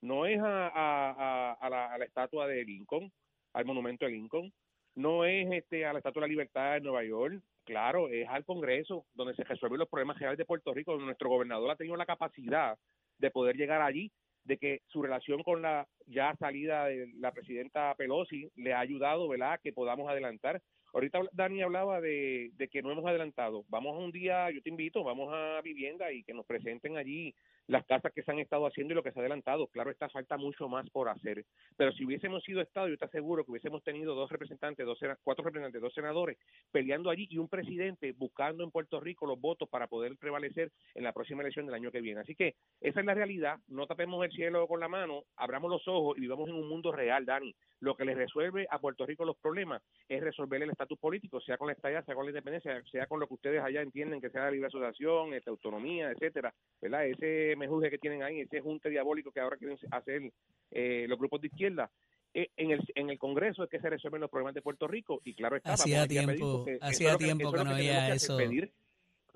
No 0.00 0.26
es 0.26 0.40
a, 0.40 0.68
a, 0.68 1.10
a- 1.10 1.52
a 1.54 1.70
la, 1.70 1.92
a 1.92 1.98
la 1.98 2.04
estatua 2.04 2.46
de 2.46 2.64
Lincoln, 2.64 3.10
al 3.54 3.64
monumento 3.64 4.04
de 4.04 4.12
Lincoln, 4.12 4.52
no 4.94 5.24
es 5.24 5.50
este 5.50 5.86
a 5.86 5.92
la 5.92 5.98
estatua 5.98 6.20
de 6.20 6.28
la 6.28 6.30
libertad 6.30 6.76
en 6.76 6.84
Nueva 6.84 7.02
York, 7.02 7.42
claro, 7.64 8.08
es 8.08 8.28
al 8.28 8.44
Congreso, 8.44 9.06
donde 9.14 9.34
se 9.34 9.42
resuelven 9.42 9.80
los 9.80 9.88
problemas 9.88 10.18
reales 10.20 10.38
de 10.38 10.44
Puerto 10.44 10.72
Rico, 10.72 10.92
donde 10.92 11.06
nuestro 11.06 11.30
gobernador 11.30 11.68
ha 11.70 11.76
tenido 11.76 11.96
la 11.96 12.06
capacidad 12.06 12.78
de 13.18 13.30
poder 13.32 13.56
llegar 13.56 13.82
allí 13.82 14.12
de 14.44 14.58
que 14.58 14.80
su 14.86 15.02
relación 15.02 15.42
con 15.42 15.62
la 15.62 15.86
ya 16.06 16.34
salida 16.36 16.86
de 16.86 17.08
la 17.18 17.32
presidenta 17.32 17.94
Pelosi 17.94 18.50
le 18.56 18.72
ha 18.72 18.80
ayudado, 18.80 19.28
¿verdad?, 19.28 19.60
que 19.62 19.72
podamos 19.72 20.08
adelantar. 20.08 20.60
Ahorita 20.92 21.20
Dani 21.32 21.62
hablaba 21.62 22.00
de, 22.00 22.52
que 22.70 22.82
no 22.82 22.92
hemos 22.92 23.06
adelantado. 23.06 23.64
Vamos 23.68 23.96
a 23.96 23.98
un 23.98 24.12
día, 24.12 24.50
yo 24.50 24.60
te 24.62 24.68
invito, 24.68 25.02
vamos 25.02 25.32
a 25.32 25.60
vivienda 25.62 26.12
y 26.12 26.22
que 26.22 26.34
nos 26.34 26.44
presenten 26.44 26.98
allí 26.98 27.34
las 27.66 27.86
casas 27.86 28.12
que 28.12 28.22
se 28.22 28.30
han 28.30 28.40
estado 28.40 28.66
haciendo 28.66 28.92
y 28.92 28.96
lo 28.96 29.02
que 29.02 29.10
se 29.10 29.18
ha 29.18 29.22
adelantado. 29.22 29.68
Claro, 29.68 29.90
está 29.90 30.10
falta 30.10 30.36
mucho 30.36 30.68
más 30.68 30.88
por 30.90 31.08
hacer. 31.08 31.46
Pero 31.76 31.92
si 31.92 32.04
hubiésemos 32.04 32.42
sido 32.44 32.60
Estado, 32.60 32.88
yo 32.88 32.98
te 32.98 33.06
aseguro 33.06 33.44
que 33.44 33.52
hubiésemos 33.52 33.82
tenido 33.82 34.14
dos 34.14 34.30
representantes, 34.30 34.84
dos, 34.84 34.98
cuatro 35.22 35.44
representantes, 35.44 35.80
dos 35.80 35.94
senadores 35.94 36.36
peleando 36.70 37.08
allí 37.08 37.26
y 37.30 37.38
un 37.38 37.48
presidente 37.48 38.12
buscando 38.12 38.62
en 38.62 38.70
Puerto 38.70 39.00
Rico 39.00 39.26
los 39.26 39.40
votos 39.40 39.68
para 39.68 39.86
poder 39.86 40.16
prevalecer 40.16 40.72
en 40.94 41.04
la 41.04 41.12
próxima 41.12 41.42
elección 41.42 41.64
del 41.66 41.74
año 41.74 41.90
que 41.90 42.00
viene. 42.00 42.20
Así 42.20 42.34
que 42.34 42.54
esa 42.80 43.00
es 43.00 43.06
la 43.06 43.14
realidad. 43.14 43.58
No 43.68 43.86
tapemos 43.86 44.24
el 44.24 44.32
cielo 44.32 44.66
con 44.66 44.80
la 44.80 44.88
mano, 44.88 45.24
abramos 45.36 45.70
los 45.70 45.88
ojos 45.88 46.18
y 46.18 46.20
vivamos 46.20 46.48
en 46.48 46.56
un 46.56 46.68
mundo 46.68 46.92
real, 46.92 47.24
Dani. 47.24 47.54
Lo 47.80 47.96
que 47.96 48.04
le 48.04 48.14
resuelve 48.14 48.66
a 48.70 48.78
Puerto 48.78 49.04
Rico 49.06 49.24
los 49.24 49.36
problemas 49.36 49.82
es 50.08 50.22
resolver 50.22 50.62
el 50.62 50.70
estatus 50.82 50.98
político, 50.98 51.40
sea 51.40 51.56
con 51.56 51.68
la 51.68 51.74
estadía, 51.74 52.02
sea 52.02 52.14
con 52.14 52.24
la 52.24 52.30
independencia, 52.30 52.82
sea 52.90 53.06
con 53.06 53.20
lo 53.20 53.26
que 53.26 53.34
ustedes 53.34 53.62
allá 53.62 53.82
entienden 53.82 54.20
que 54.20 54.30
sea 54.30 54.44
la 54.44 54.50
libre 54.50 54.66
asociación, 54.66 55.34
esta 55.34 55.50
autonomía, 55.50 56.10
etcétera, 56.10 56.52
¿verdad? 56.80 57.06
Ese 57.06 57.54
mejuje 57.56 57.90
que 57.90 57.98
tienen 57.98 58.22
ahí, 58.22 58.40
ese 58.40 58.60
junte 58.60 58.90
diabólico 58.90 59.32
que 59.32 59.40
ahora 59.40 59.56
quieren 59.56 59.78
hacer 59.90 60.32
eh, 60.70 61.06
los 61.08 61.18
grupos 61.18 61.40
de 61.40 61.46
izquierda, 61.48 61.90
eh, 62.34 62.48
en 62.56 62.70
el, 62.70 62.80
en 62.94 63.10
el 63.10 63.18
Congreso 63.18 63.64
es 63.64 63.70
que 63.70 63.78
se 63.78 63.90
resuelven 63.90 64.22
los 64.22 64.30
problemas 64.30 64.54
de 64.54 64.62
Puerto 64.62 64.88
Rico 64.88 65.20
y 65.22 65.34
claro 65.34 65.56
está 65.56 65.74
hacía 65.74 66.08
tiempo 66.08 66.64
hacía 66.80 67.16
tiempo 67.18 67.52
que, 67.52 67.64
no 67.64 67.70
había 67.70 68.14
eso 68.14 68.38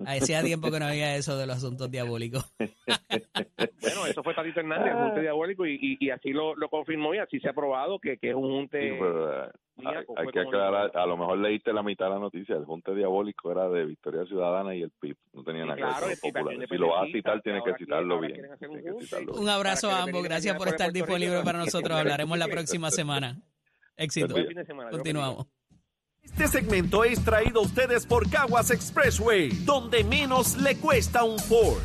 hacía 0.05 0.43
tiempo 0.43 0.71
que 0.71 0.79
no 0.79 0.85
había 0.85 1.15
eso 1.15 1.37
de 1.37 1.47
los 1.47 1.57
asuntos 1.57 1.89
diabólicos 1.89 2.45
bueno 3.81 4.05
eso 4.07 4.23
fue 4.23 4.33
Tatito 4.33 4.59
Hernández 4.59 4.93
el 4.93 4.97
junte 4.97 5.21
diabólico 5.21 5.65
y, 5.65 5.97
y, 5.99 6.09
así 6.09 6.31
lo, 6.31 6.55
lo, 6.55 6.69
confirmó 6.69 7.13
y 7.15 7.19
así 7.19 7.39
se 7.39 7.49
ha 7.49 7.53
probado 7.53 7.99
que, 7.99 8.17
que 8.17 8.29
es 8.29 8.35
un 8.35 8.49
junte 8.49 8.99
hay, 9.85 10.27
que 10.33 10.39
aclarar, 10.39 10.91
a 10.95 11.05
lo 11.05 11.17
mejor 11.17 11.37
leíste 11.37 11.71
la 11.71 11.83
mitad 11.83 12.05
de 12.05 12.11
la 12.13 12.19
noticia, 12.19 12.55
el 12.55 12.65
Junte 12.65 12.95
Diabólico 12.95 13.51
era 13.51 13.69
de 13.69 13.85
Victoria 13.85 14.25
Ciudadana 14.25 14.75
y 14.75 14.81
el 14.81 14.89
PIB, 14.89 15.15
no 15.33 15.43
tenía 15.43 15.65
nada 15.65 15.99
que 15.99 16.07
ver 16.07 16.19
con 16.19 16.67
Si 16.67 16.77
lo 16.77 16.89
vas 16.89 17.07
a 17.07 17.11
citar, 17.11 17.41
tienes 17.41 17.63
que 17.63 17.75
citarlo 17.75 18.19
bien. 18.19 18.41
Un 19.37 19.49
abrazo 19.49 19.91
a 19.91 20.03
ambos, 20.03 20.23
gracias 20.23 20.57
por 20.57 20.67
estar 20.67 20.91
disponible 20.91 21.41
para 21.43 21.59
nosotros, 21.59 21.95
hablaremos 21.95 22.37
la 22.37 22.47
próxima 22.47 22.89
semana. 22.91 23.39
Éxito. 23.95 24.35
Continuamos. 24.89 25.47
Este 26.27 26.47
segmento 26.47 27.03
es 27.03 27.23
traído 27.23 27.61
a 27.61 27.63
ustedes 27.63 28.05
por 28.05 28.29
Caguas 28.29 28.69
Expressway, 28.69 29.49
donde 29.65 30.03
menos 30.03 30.57
le 30.57 30.77
cuesta 30.77 31.23
un 31.23 31.39
Ford. 31.39 31.81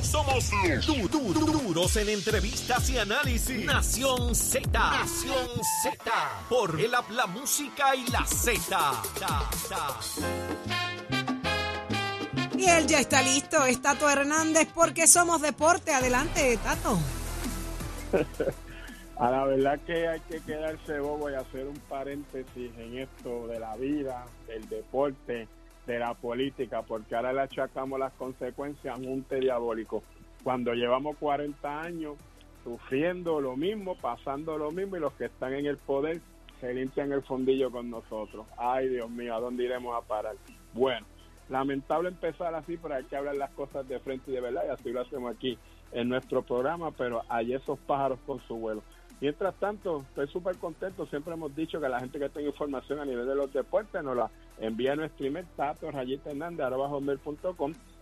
Somos 0.00 0.50
du 0.86 1.08
du 1.08 1.32
duros 1.32 1.96
en 1.96 2.08
entrevistas 2.08 2.88
y 2.90 2.98
análisis. 2.98 3.64
Nación 3.64 4.34
Z. 4.34 4.70
Nación 4.72 5.48
Z. 5.82 6.12
Por 6.48 6.80
el 6.80 6.92
la 7.10 7.26
música 7.26 7.96
y 7.96 8.06
la 8.10 8.24
Z. 8.24 9.02
Y 12.56 12.64
él 12.66 12.86
ya 12.86 13.00
está 13.00 13.22
listo, 13.22 13.64
es 13.64 13.82
Tato 13.82 14.08
Hernández, 14.08 14.68
porque 14.74 15.06
somos 15.06 15.42
deporte. 15.42 15.92
Adelante, 15.92 16.58
Tato. 16.62 16.98
A 19.20 19.30
la 19.30 19.44
verdad 19.44 19.78
que 19.80 20.08
hay 20.08 20.20
que 20.20 20.40
quedarse 20.40 20.98
bobo 20.98 21.28
y 21.28 21.34
hacer 21.34 21.66
un 21.66 21.76
paréntesis 21.90 22.72
en 22.78 22.96
esto 22.96 23.48
de 23.48 23.60
la 23.60 23.76
vida, 23.76 24.24
del 24.46 24.66
deporte 24.66 25.46
de 25.86 25.98
la 25.98 26.14
política, 26.14 26.80
porque 26.80 27.14
ahora 27.14 27.34
le 27.34 27.42
achacamos 27.42 28.00
las 28.00 28.14
consecuencias 28.14 28.94
a 28.94 28.98
un 28.98 29.26
diabólico. 29.28 30.02
Cuando 30.42 30.72
llevamos 30.72 31.18
40 31.18 31.82
años 31.82 32.16
sufriendo 32.64 33.42
lo 33.42 33.58
mismo, 33.58 33.94
pasando 33.94 34.56
lo 34.56 34.70
mismo, 34.70 34.96
y 34.96 35.00
los 35.00 35.12
que 35.12 35.26
están 35.26 35.52
en 35.52 35.66
el 35.66 35.76
poder 35.76 36.22
se 36.58 36.72
limpian 36.72 37.12
el 37.12 37.20
fondillo 37.20 37.70
con 37.70 37.90
nosotros. 37.90 38.46
Ay, 38.56 38.88
Dios 38.88 39.10
mío, 39.10 39.34
¿a 39.34 39.40
dónde 39.40 39.64
iremos 39.64 39.94
a 39.94 40.00
parar? 40.00 40.36
Bueno, 40.72 41.04
lamentable 41.50 42.08
empezar 42.08 42.54
así, 42.54 42.78
pero 42.78 42.94
hay 42.94 43.04
que 43.04 43.16
hablar 43.16 43.34
las 43.34 43.50
cosas 43.50 43.86
de 43.86 44.00
frente 44.00 44.30
y 44.30 44.34
de 44.34 44.40
verdad, 44.40 44.62
y 44.66 44.70
así 44.70 44.90
lo 44.90 45.02
hacemos 45.02 45.36
aquí 45.36 45.58
en 45.92 46.08
nuestro 46.08 46.40
programa, 46.40 46.90
pero 46.92 47.20
hay 47.28 47.52
esos 47.52 47.78
pájaros 47.80 48.18
con 48.26 48.40
su 48.48 48.56
vuelo. 48.56 48.82
Mientras 49.20 49.54
tanto, 49.56 50.02
estoy 50.08 50.28
súper 50.28 50.56
contento. 50.56 51.06
Siempre 51.06 51.34
hemos 51.34 51.54
dicho 51.54 51.78
que 51.78 51.88
la 51.90 52.00
gente 52.00 52.18
que 52.18 52.30
tenga 52.30 52.48
información 52.48 53.00
a 53.00 53.04
nivel 53.04 53.26
de 53.26 53.34
los 53.34 53.52
deportes 53.52 54.02
nos 54.02 54.16
la 54.16 54.30
envía 54.58 54.94
a 54.94 54.96
nuestro 54.96 55.26
email, 55.26 55.46
tato 55.56 55.90
rayita 55.90 56.30
hernández, 56.30 56.66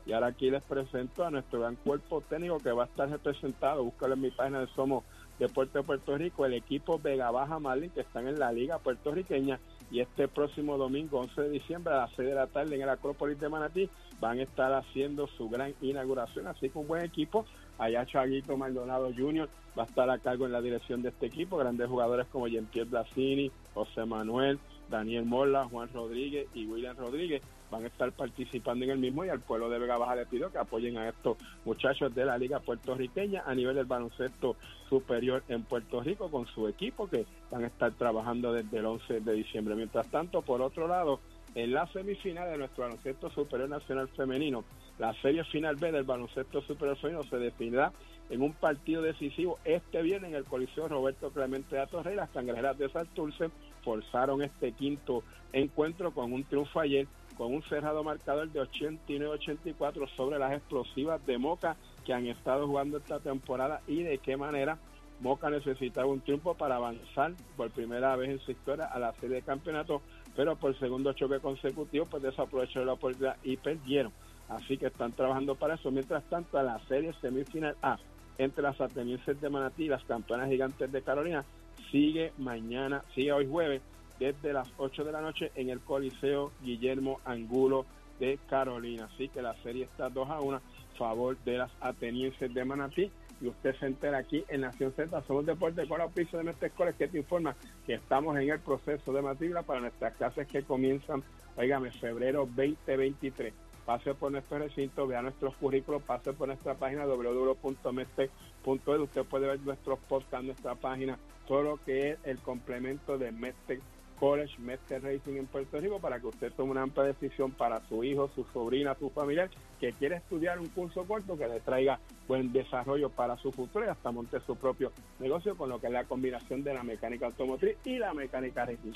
Y 0.07 0.13
ahora 0.13 0.29
aquí 0.29 0.49
les 0.49 0.63
presento 0.63 1.25
a 1.25 1.31
nuestro 1.31 1.61
gran 1.61 1.75
cuerpo 1.75 2.21
técnico 2.21 2.59
que 2.59 2.71
va 2.71 2.85
a 2.85 2.87
estar 2.87 3.11
representado. 3.11 3.83
Búscalo 3.83 4.15
en 4.15 4.21
mi 4.21 4.31
página 4.31 4.61
de 4.61 4.69
Somos 4.69 5.03
Deporte 5.41 5.79
de 5.79 5.85
Puerto 5.85 6.17
Rico, 6.17 6.47
el 6.47 6.55
equipo 6.55 7.01
Vega 7.01 7.33
Baja 7.33 7.59
Marlin, 7.59 7.91
que 7.91 8.01
están 8.01 8.29
en 8.29 8.39
la 8.39 8.53
Liga 8.53 8.79
Puertorriqueña. 8.79 9.59
Y 9.91 10.01
este 10.01 10.29
próximo 10.29 10.77
domingo, 10.77 11.19
11 11.21 11.43
de 11.43 11.51
diciembre, 11.51 11.95
a 11.95 11.99
las 11.99 12.11
6 12.17 12.29
de 12.29 12.35
la 12.35 12.47
tarde 12.47 12.77
en 12.77 12.83
el 12.83 12.89
Acrópolis 12.89 13.41
de 13.41 13.49
Manatí, 13.49 13.91
van 14.21 14.39
a 14.39 14.43
estar 14.43 14.73
haciendo 14.73 15.27
su 15.29 15.49
gran 15.49 15.75
inauguración. 15.81 16.47
Así 16.47 16.69
que 16.69 16.79
un 16.79 16.87
buen 16.87 17.05
equipo 17.05 17.45
Allá 17.79 18.05
Chaguito 18.07 18.57
Maldonado 18.57 19.11
Jr. 19.17 19.49
va 19.79 19.85
a 19.85 19.87
estar 19.87 20.11
a 20.11 20.19
cargo 20.19 20.47
en 20.47 20.53
la 20.53 20.61
dirección 20.61 21.03
de 21.03 21.11
este 21.11 21.27
equipo. 21.27 21.57
Grandes 21.57 21.89
jugadores 21.89 22.27
como 22.27 22.49
Jean-Pierre 22.49 22.91
Blasini, 22.91 23.51
José 23.75 24.05
Manuel, 24.05 24.59
Daniel 24.91 25.25
Mola, 25.25 25.67
Juan 25.67 25.89
Rodríguez 25.93 26.49
y 26.55 26.67
William 26.67 26.97
Rodríguez 26.97 27.43
van 27.71 27.85
a 27.85 27.89
estar 27.89 28.11
participando 28.13 28.85
en 28.85 28.93
el 28.93 28.99
mismo 28.99 29.25
y 29.25 29.29
al 29.29 29.41
pueblo 29.41 29.69
de 29.69 29.79
Vega 29.79 29.99
Baja 29.99 30.17
le 30.17 30.27
pido 30.27 30.51
que 30.51 30.59
apoyen 30.59 30.97
a 30.97 31.09
estos 31.09 31.37
muchachos 31.65 32.15
de 32.15 32.25
la 32.25 32.39
liga 32.39 32.61
puertorriqueña 32.61 33.43
a 33.47 33.55
nivel 33.55 33.77
del 33.77 33.85
baloncesto 33.85 34.57
superior 34.89 35.43
en 35.49 35.65
Puerto 35.65 36.01
Rico 36.01 36.31
con 36.31 36.47
su 36.47 36.67
equipo 36.67 37.09
que 37.09 37.27
van 37.51 37.65
a 37.65 37.67
estar 37.67 37.93
trabajando 37.93 38.53
desde 38.53 38.79
el 38.79 38.87
11 38.87 39.21
de 39.21 39.33
diciembre. 39.35 39.75
Mientras 39.75 40.09
tanto, 40.09 40.43
por 40.43 40.63
otro 40.63 40.89
lado, 40.89 41.21
en 41.55 41.73
la 41.73 41.87
semifinal 41.89 42.51
de 42.51 42.59
nuestro 42.59 42.85
baloncesto 42.85 43.31
superior 43.31 43.69
nacional 43.69 44.09
femenino, 44.09 44.65
la 44.99 45.15
serie 45.23 45.45
final 45.45 45.77
B 45.77 45.93
del 45.93 46.05
baloncesto 46.05 46.61
superior 46.63 46.97
femenino 46.97 47.25
se 47.25 47.39
definirá 47.39 47.93
en 48.31 48.43
un 48.43 48.53
partido 48.53 49.03
decisivo 49.03 49.59
este 49.65 50.03
viernes 50.03 50.31
en 50.31 50.37
el 50.37 50.45
Coliseo 50.45 50.89
Roberto 50.89 51.31
Clemente 51.31 51.77
de 51.77 51.83
Atorrey. 51.83 52.15
Las 52.15 52.31
cangrejeras 52.31 52.77
de 52.77 52.91
Santurce 52.91 53.51
forzaron 53.83 54.43
este 54.43 54.73
quinto 54.73 55.23
encuentro 55.53 56.13
con 56.13 56.33
un 56.33 56.45
triunfo 56.45 56.81
ayer 56.81 57.07
con 57.39 57.55
un 57.55 57.63
cerrado 57.63 58.03
marcador 58.03 58.51
de 58.51 58.61
89-84 58.61 60.09
sobre 60.17 60.41
las 60.41 60.53
explosivas 60.53 61.25
de 61.25 61.39
Moca 61.39 61.77
que 62.05 62.13
han 62.13 62.27
estado 62.27 62.67
jugando 62.67 62.99
esta 62.99 63.21
temporada 63.21 63.81
y 63.87 64.03
de 64.03 64.19
qué 64.19 64.37
manera 64.37 64.77
Moca 65.21 65.49
necesitaba 65.49 66.09
un 66.09 66.21
triunfo 66.21 66.55
para 66.55 66.77
avanzar 66.77 67.33
por 67.57 67.71
primera 67.71 68.15
vez 68.17 68.31
en 68.31 68.41
su 68.41 68.51
historia 68.51 68.87
a 68.87 68.99
la 68.99 69.13
serie 69.15 69.37
de 69.37 69.43
campeonato, 69.43 70.03
pero 70.39 70.55
por 70.55 70.79
segundo 70.79 71.13
choque 71.15 71.41
consecutivo 71.41 72.07
pues 72.07 72.23
desaprovecharon 72.23 72.87
la 72.87 72.93
oportunidad 72.93 73.37
y 73.43 73.57
perdieron. 73.57 74.13
Así 74.49 74.79
que 74.79 74.87
están 74.87 75.11
trabajando 75.11 75.57
para 75.57 75.75
eso. 75.75 75.91
Mientras 75.91 76.23
tanto, 76.31 76.63
la 76.63 76.79
serie 76.87 77.13
semifinal 77.21 77.75
A 77.83 77.99
entre 78.39 78.63
las 78.63 78.81
atenienses 78.81 79.41
de 79.41 79.51
Manatí 79.51 79.87
y 79.87 79.89
las 79.89 80.05
campeonas 80.05 80.49
gigantes 80.49 80.93
de 80.93 81.03
Carolina 81.03 81.45
sigue 81.91 82.33
mañana, 82.39 83.03
sigue 83.17 83.33
hoy 83.33 83.49
jueves, 83.49 83.83
desde 84.21 84.53
las 84.53 84.69
8 84.77 85.03
de 85.03 85.11
la 85.11 85.21
noche 85.21 85.51
en 85.57 85.71
el 85.71 85.81
Coliseo 85.81 86.53
Guillermo 86.63 87.19
Angulo 87.25 87.85
de 88.21 88.39
Carolina. 88.49 89.09
Así 89.13 89.29
que 89.29 89.43
la 89.43 89.61
serie 89.65 89.87
está 89.87 90.09
2 90.09 90.31
a 90.31 90.41
1 90.41 90.57
a 90.57 90.97
favor 90.97 91.37
de 91.39 91.59
las 91.59 91.73
atenienses 91.81 92.55
de 92.55 92.65
Manatí. 92.65 93.11
Y 93.41 93.49
usted 93.49 93.75
se 93.77 93.87
entera 93.87 94.19
aquí 94.19 94.45
en 94.49 94.63
Nación 94.63 94.93
Z, 94.93 95.23
somos 95.27 95.47
Deporte 95.47 95.87
con 95.87 96.01
piso 96.13 96.39
de 96.39 96.45
nuestra 96.45 96.69
escuela 96.69 96.93
que 96.93 97.09
te 97.09 97.19
informa 97.19 97.57
que 97.87 97.95
estamos 97.95 98.37
en 98.37 98.51
el 98.51 98.59
proceso 98.61 99.13
de 99.13 99.23
matrícula 99.23 99.63
para 99.63 99.81
nuestras 99.81 100.15
clases 100.15 100.47
que 100.49 100.63
comienzan, 100.63 101.23
oígame, 101.57 101.91
febrero 101.93 102.41
2023 102.47 103.55
pase 103.89 104.15
por 104.15 104.31
nuestro 104.31 104.59
recinto, 104.59 105.07
vea 105.07 105.23
nuestros 105.23 105.57
currículos, 105.57 106.03
pase 106.03 106.35
por 106.35 106.47
nuestra 106.49 106.75
página 106.75 107.07
www.mestec.edu. 107.07 109.03
Usted 109.05 109.25
puede 109.25 109.47
ver 109.47 109.61
nuestros 109.61 109.99
podcasts, 110.01 110.45
nuestra 110.45 110.75
página, 110.75 111.19
todo 111.47 111.63
lo 111.63 111.79
que 111.79 112.11
es 112.11 112.19
el 112.25 112.37
complemento 112.41 113.17
de 113.17 113.33
Mestec 113.33 113.81
College 114.19 114.55
Mestre 114.59 114.99
Racing 114.99 115.37
en 115.37 115.47
Puerto 115.47 115.81
Rico 115.81 116.01
para 116.01 116.21
que 116.21 116.27
usted 116.27 116.53
tome 116.53 116.73
una 116.73 116.83
amplia 116.83 117.05
decisión 117.05 117.53
para 117.53 117.81
su 117.89 118.03
hijo, 118.05 118.31
su 118.35 118.45
sobrina, 118.53 118.97
su 118.99 119.11
familiar 119.11 119.49
que 119.81 119.93
quiere 119.93 120.17
estudiar 120.17 120.59
un 120.59 120.69
curso 120.69 121.05
corto 121.05 121.39
que 121.39 121.47
le 121.47 121.61
traiga 121.61 122.01
buen 122.27 122.53
desarrollo 122.53 123.11
para 123.11 123.37
su 123.37 123.53
futuro 123.53 123.87
y 123.87 123.89
hasta 123.89 124.11
monte 124.11 124.41
su 124.41 124.57
propio 124.57 124.93
negocio 125.19 125.57
con 125.57 125.69
lo 125.69 125.81
que 125.81 125.87
es 125.87 125.93
la 125.93 126.05
combinación 126.05 126.65
de 126.65 126.75
la 126.75 126.83
mecánica 126.83 127.27
automotriz 127.27 127.77
y 127.85 127.99
la 127.99 128.13
mecánica 128.13 128.65
racing. 128.67 128.93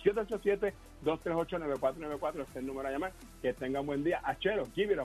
787-238-9494 1.04 2.46
es 2.48 2.56
el 2.56 2.66
número 2.66 2.88
a 2.88 2.92
llamar. 2.92 3.12
Que 3.40 3.52
tengan 3.52 3.86
buen 3.86 4.02
día. 4.04 4.20
Achero, 4.24 4.66
give 4.74 4.92
it 4.92 4.98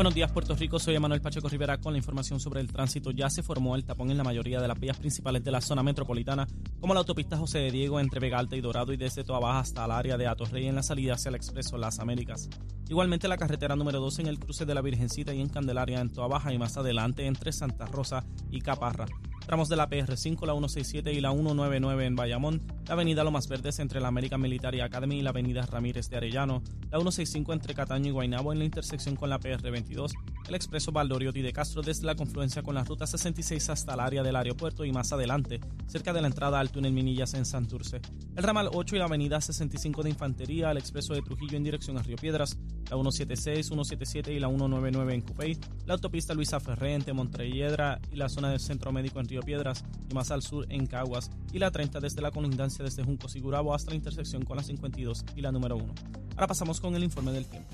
Buenos 0.00 0.14
días, 0.14 0.32
Puerto 0.32 0.54
Rico. 0.54 0.78
Soy 0.78 0.94
Emanuel 0.94 1.20
Pacheco 1.20 1.46
Rivera 1.50 1.76
con 1.76 1.92
la 1.92 1.98
información 1.98 2.40
sobre 2.40 2.62
el 2.62 2.72
tránsito. 2.72 3.10
Ya 3.10 3.28
se 3.28 3.42
formó 3.42 3.76
el 3.76 3.84
tapón 3.84 4.10
en 4.10 4.16
la 4.16 4.24
mayoría 4.24 4.58
de 4.58 4.66
las 4.66 4.80
vías 4.80 4.96
principales 4.96 5.44
de 5.44 5.50
la 5.50 5.60
zona 5.60 5.82
metropolitana, 5.82 6.46
como 6.80 6.94
la 6.94 7.00
autopista 7.00 7.36
José 7.36 7.58
de 7.58 7.70
Diego 7.70 8.00
entre 8.00 8.18
Vega 8.18 8.38
Alta 8.38 8.56
y 8.56 8.62
Dorado 8.62 8.94
y 8.94 8.96
desde 8.96 9.24
Toa 9.24 9.40
Baja 9.40 9.58
hasta 9.58 9.84
el 9.84 9.90
área 9.90 10.16
de 10.16 10.26
Atorrey 10.26 10.66
en 10.68 10.76
la 10.76 10.82
salida 10.82 11.16
hacia 11.16 11.28
el 11.28 11.34
Expreso 11.34 11.76
Las 11.76 11.98
Américas. 11.98 12.48
Igualmente 12.88 13.28
la 13.28 13.36
carretera 13.36 13.76
número 13.76 14.00
2 14.00 14.20
en 14.20 14.28
el 14.28 14.38
cruce 14.38 14.64
de 14.64 14.74
la 14.74 14.80
Virgencita 14.80 15.34
y 15.34 15.40
en 15.42 15.50
Candelaria 15.50 16.00
en 16.00 16.08
Toa 16.08 16.28
Baja 16.28 16.50
y 16.54 16.58
más 16.58 16.78
adelante 16.78 17.26
entre 17.26 17.52
Santa 17.52 17.84
Rosa 17.84 18.24
y 18.50 18.62
Caparra. 18.62 19.04
Tramos 19.46 19.68
de 19.68 19.76
la 19.76 19.88
PR5, 19.88 20.46
la 20.46 20.52
167 20.52 21.12
y 21.12 21.20
la 21.20 21.32
199 21.32 22.06
en 22.06 22.14
Bayamón, 22.14 22.62
la 22.86 22.94
avenida 22.94 23.24
Lomas 23.24 23.48
Verdes 23.48 23.78
entre 23.80 24.00
la 24.00 24.08
American 24.08 24.40
Military 24.40 24.80
Academy 24.80 25.18
y 25.18 25.22
la 25.22 25.30
avenida 25.30 25.66
Ramírez 25.66 26.08
de 26.08 26.18
Arellano, 26.18 26.62
la 26.90 26.98
165 26.98 27.52
entre 27.52 27.74
Cataño 27.74 28.08
y 28.08 28.12
Guaynabo 28.12 28.52
en 28.52 28.60
la 28.60 28.64
intersección 28.64 29.16
con 29.16 29.30
la 29.30 29.40
PR22, 29.40 30.12
el 30.50 30.56
expreso 30.56 30.90
Valdoriotti 30.90 31.42
de 31.42 31.52
Castro 31.52 31.80
desde 31.80 32.06
la 32.06 32.16
confluencia 32.16 32.64
con 32.64 32.74
la 32.74 32.82
ruta 32.82 33.06
66 33.06 33.70
hasta 33.70 33.94
el 33.94 34.00
área 34.00 34.24
del 34.24 34.34
aeropuerto 34.34 34.84
y 34.84 34.90
más 34.90 35.12
adelante, 35.12 35.60
cerca 35.86 36.12
de 36.12 36.20
la 36.20 36.26
entrada 36.26 36.58
al 36.58 36.72
túnel 36.72 36.92
Minillas 36.92 37.34
en 37.34 37.46
Santurce, 37.46 38.00
el 38.34 38.42
ramal 38.42 38.68
8 38.72 38.96
y 38.96 38.98
la 38.98 39.04
avenida 39.04 39.40
65 39.40 40.02
de 40.02 40.10
Infantería, 40.10 40.72
el 40.72 40.78
expreso 40.78 41.14
de 41.14 41.22
Trujillo 41.22 41.56
en 41.56 41.62
dirección 41.62 41.98
a 41.98 42.02
Río 42.02 42.16
Piedras, 42.16 42.58
la 42.90 42.96
176, 42.96 43.64
177 43.64 44.32
y 44.32 44.40
la 44.40 44.48
199 44.48 45.14
en 45.14 45.20
Cupey, 45.20 45.56
la 45.86 45.94
autopista 45.94 46.34
Luisa 46.34 46.58
Ferré 46.58 46.94
entre 46.94 47.12
Montrelledra 47.12 48.00
y 48.10 48.16
la 48.16 48.28
zona 48.28 48.50
del 48.50 48.58
Centro 48.58 48.90
Médico 48.90 49.20
en 49.20 49.28
Río 49.28 49.42
Piedras 49.42 49.84
y 50.10 50.14
más 50.14 50.32
al 50.32 50.42
sur 50.42 50.66
en 50.68 50.86
Caguas 50.86 51.30
y 51.52 51.60
la 51.60 51.70
30 51.70 52.00
desde 52.00 52.22
la 52.22 52.32
colindancia 52.32 52.84
desde 52.84 53.04
Juncos 53.04 53.36
y 53.36 53.40
Gurabo 53.40 53.72
hasta 53.72 53.90
la 53.90 53.96
intersección 53.96 54.44
con 54.44 54.56
la 54.56 54.64
52 54.64 55.26
y 55.36 55.42
la 55.42 55.52
número 55.52 55.76
1. 55.76 55.94
Ahora 56.34 56.48
pasamos 56.48 56.80
con 56.80 56.96
el 56.96 57.04
informe 57.04 57.30
del 57.30 57.46
tiempo. 57.46 57.68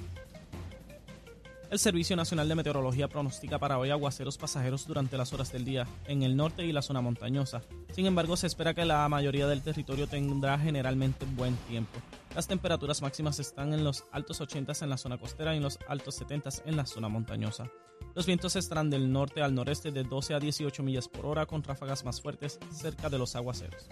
El 1.68 1.81
Servicio 1.81 2.14
Nacional 2.14 2.48
de 2.48 2.55
Meteorología 2.55 3.09
pronostica 3.09 3.59
para 3.59 3.79
hoy 3.79 3.90
aguaceros 3.90 4.38
pasajeros 4.38 4.87
durante 4.87 5.18
las 5.18 5.33
horas 5.33 5.50
del 5.50 5.64
día 5.64 5.85
en 6.07 6.22
el 6.22 6.37
norte 6.37 6.64
y 6.64 6.70
la 6.70 6.81
zona 6.81 7.00
montañosa. 7.00 7.61
Sin 7.92 8.07
embargo, 8.07 8.37
se 8.37 8.46
espera 8.46 8.72
que 8.72 8.85
la 8.85 9.09
mayoría 9.09 9.48
del 9.48 9.62
territorio 9.62 10.07
tendrá 10.07 10.57
generalmente 10.61 11.26
buen 11.35 11.57
tiempo. 11.68 11.98
Las 12.37 12.46
temperaturas 12.46 13.02
máximas 13.02 13.40
están 13.40 13.72
en 13.72 13.83
los 13.83 14.05
altos 14.12 14.40
80 14.40 14.74
en 14.81 14.90
la 14.90 14.96
zona 14.96 15.18
costera 15.18 15.55
y 15.55 15.57
en 15.57 15.64
los 15.64 15.81
altos 15.88 16.14
70 16.14 16.50
en 16.66 16.76
la 16.76 16.87
zona 16.87 17.09
montañosa. 17.09 17.68
Los 18.14 18.26
vientos 18.26 18.55
estarán 18.55 18.88
del 18.88 19.11
norte 19.11 19.42
al 19.42 19.55
noreste 19.55 19.90
de 19.90 20.05
12 20.05 20.35
a 20.35 20.38
18 20.38 20.83
millas 20.85 21.09
por 21.09 21.26
hora 21.26 21.46
con 21.46 21.64
ráfagas 21.64 22.05
más 22.05 22.20
fuertes 22.20 22.61
cerca 22.70 23.11
de 23.11 23.18
los 23.18 23.35
aguaceros. 23.35 23.88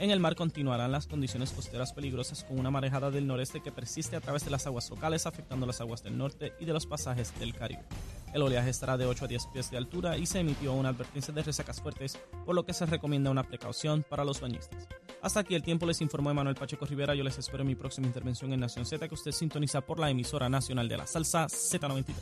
En 0.00 0.10
el 0.10 0.18
mar 0.18 0.34
continuarán 0.34 0.92
las 0.92 1.06
condiciones 1.06 1.50
costeras 1.50 1.92
peligrosas 1.92 2.42
con 2.44 2.58
una 2.58 2.70
marejada 2.70 3.10
del 3.10 3.26
noreste 3.26 3.60
que 3.60 3.70
persiste 3.70 4.16
a 4.16 4.22
través 4.22 4.42
de 4.42 4.50
las 4.50 4.66
aguas 4.66 4.88
locales 4.88 5.26
afectando 5.26 5.66
las 5.66 5.82
aguas 5.82 6.02
del 6.02 6.16
norte 6.16 6.54
y 6.58 6.64
de 6.64 6.72
los 6.72 6.86
pasajes 6.86 7.38
del 7.38 7.54
Caribe. 7.54 7.84
El 8.32 8.40
oleaje 8.40 8.70
estará 8.70 8.96
de 8.96 9.04
8 9.04 9.26
a 9.26 9.28
10 9.28 9.46
pies 9.48 9.70
de 9.70 9.76
altura 9.76 10.16
y 10.16 10.24
se 10.24 10.40
emitió 10.40 10.72
una 10.72 10.88
advertencia 10.88 11.34
de 11.34 11.42
resacas 11.42 11.82
fuertes, 11.82 12.18
por 12.46 12.54
lo 12.54 12.64
que 12.64 12.72
se 12.72 12.86
recomienda 12.86 13.30
una 13.30 13.46
precaución 13.46 14.02
para 14.08 14.24
los 14.24 14.40
bañistas. 14.40 14.88
Hasta 15.22 15.40
aquí 15.40 15.54
el 15.54 15.62
tiempo 15.62 15.86
les 15.86 16.00
informó 16.00 16.30
Emanuel 16.30 16.56
Pacheco 16.56 16.86
Rivera. 16.86 17.14
Yo 17.14 17.22
les 17.22 17.36
espero 17.36 17.62
en 17.62 17.68
mi 17.68 17.74
próxima 17.74 18.06
intervención 18.06 18.52
en 18.52 18.60
Nación 18.60 18.86
Z 18.86 19.06
que 19.06 19.14
usted 19.14 19.32
sintoniza 19.32 19.82
por 19.82 19.98
la 19.98 20.08
emisora 20.08 20.48
nacional 20.48 20.88
de 20.88 20.96
la 20.96 21.06
salsa 21.06 21.46
Z93. 21.46 22.14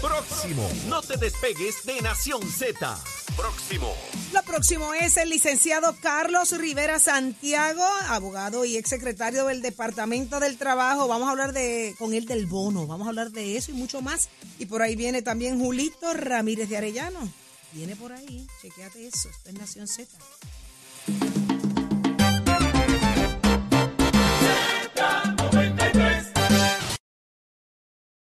Próximo. 0.00 0.68
No 0.88 1.02
te 1.02 1.16
despegues 1.16 1.84
de 1.84 2.00
Nación 2.00 2.42
Z. 2.42 2.98
Próximo. 3.36 3.94
Lo 4.32 4.42
próximo 4.42 4.94
es 4.94 5.16
el 5.16 5.30
licenciado 5.30 5.94
Carlos 6.00 6.56
Rivera 6.58 6.98
Santiago, 6.98 7.84
abogado 8.08 8.64
y 8.64 8.76
exsecretario 8.76 9.46
del 9.46 9.62
Departamento 9.62 10.40
del 10.40 10.56
Trabajo. 10.56 11.08
Vamos 11.08 11.28
a 11.28 11.32
hablar 11.32 11.52
de 11.52 11.94
con 11.98 12.14
él 12.14 12.26
del 12.26 12.46
bono, 12.46 12.86
vamos 12.86 13.06
a 13.06 13.10
hablar 13.10 13.30
de 13.30 13.56
eso 13.56 13.72
y 13.72 13.74
mucho 13.74 14.00
más. 14.00 14.28
Y 14.58 14.66
por 14.66 14.82
ahí 14.82 14.96
viene 14.96 15.22
también 15.22 15.58
Julito 15.58 16.12
Ramírez 16.14 16.68
de 16.68 16.78
Arellano. 16.78 17.30
Viene 17.72 17.96
por 17.96 18.12
ahí, 18.12 18.46
chequéate 18.60 19.06
eso, 19.06 19.30
esto 19.30 19.48
es 19.48 19.54
Nación 19.54 19.88
Z. 19.88 20.10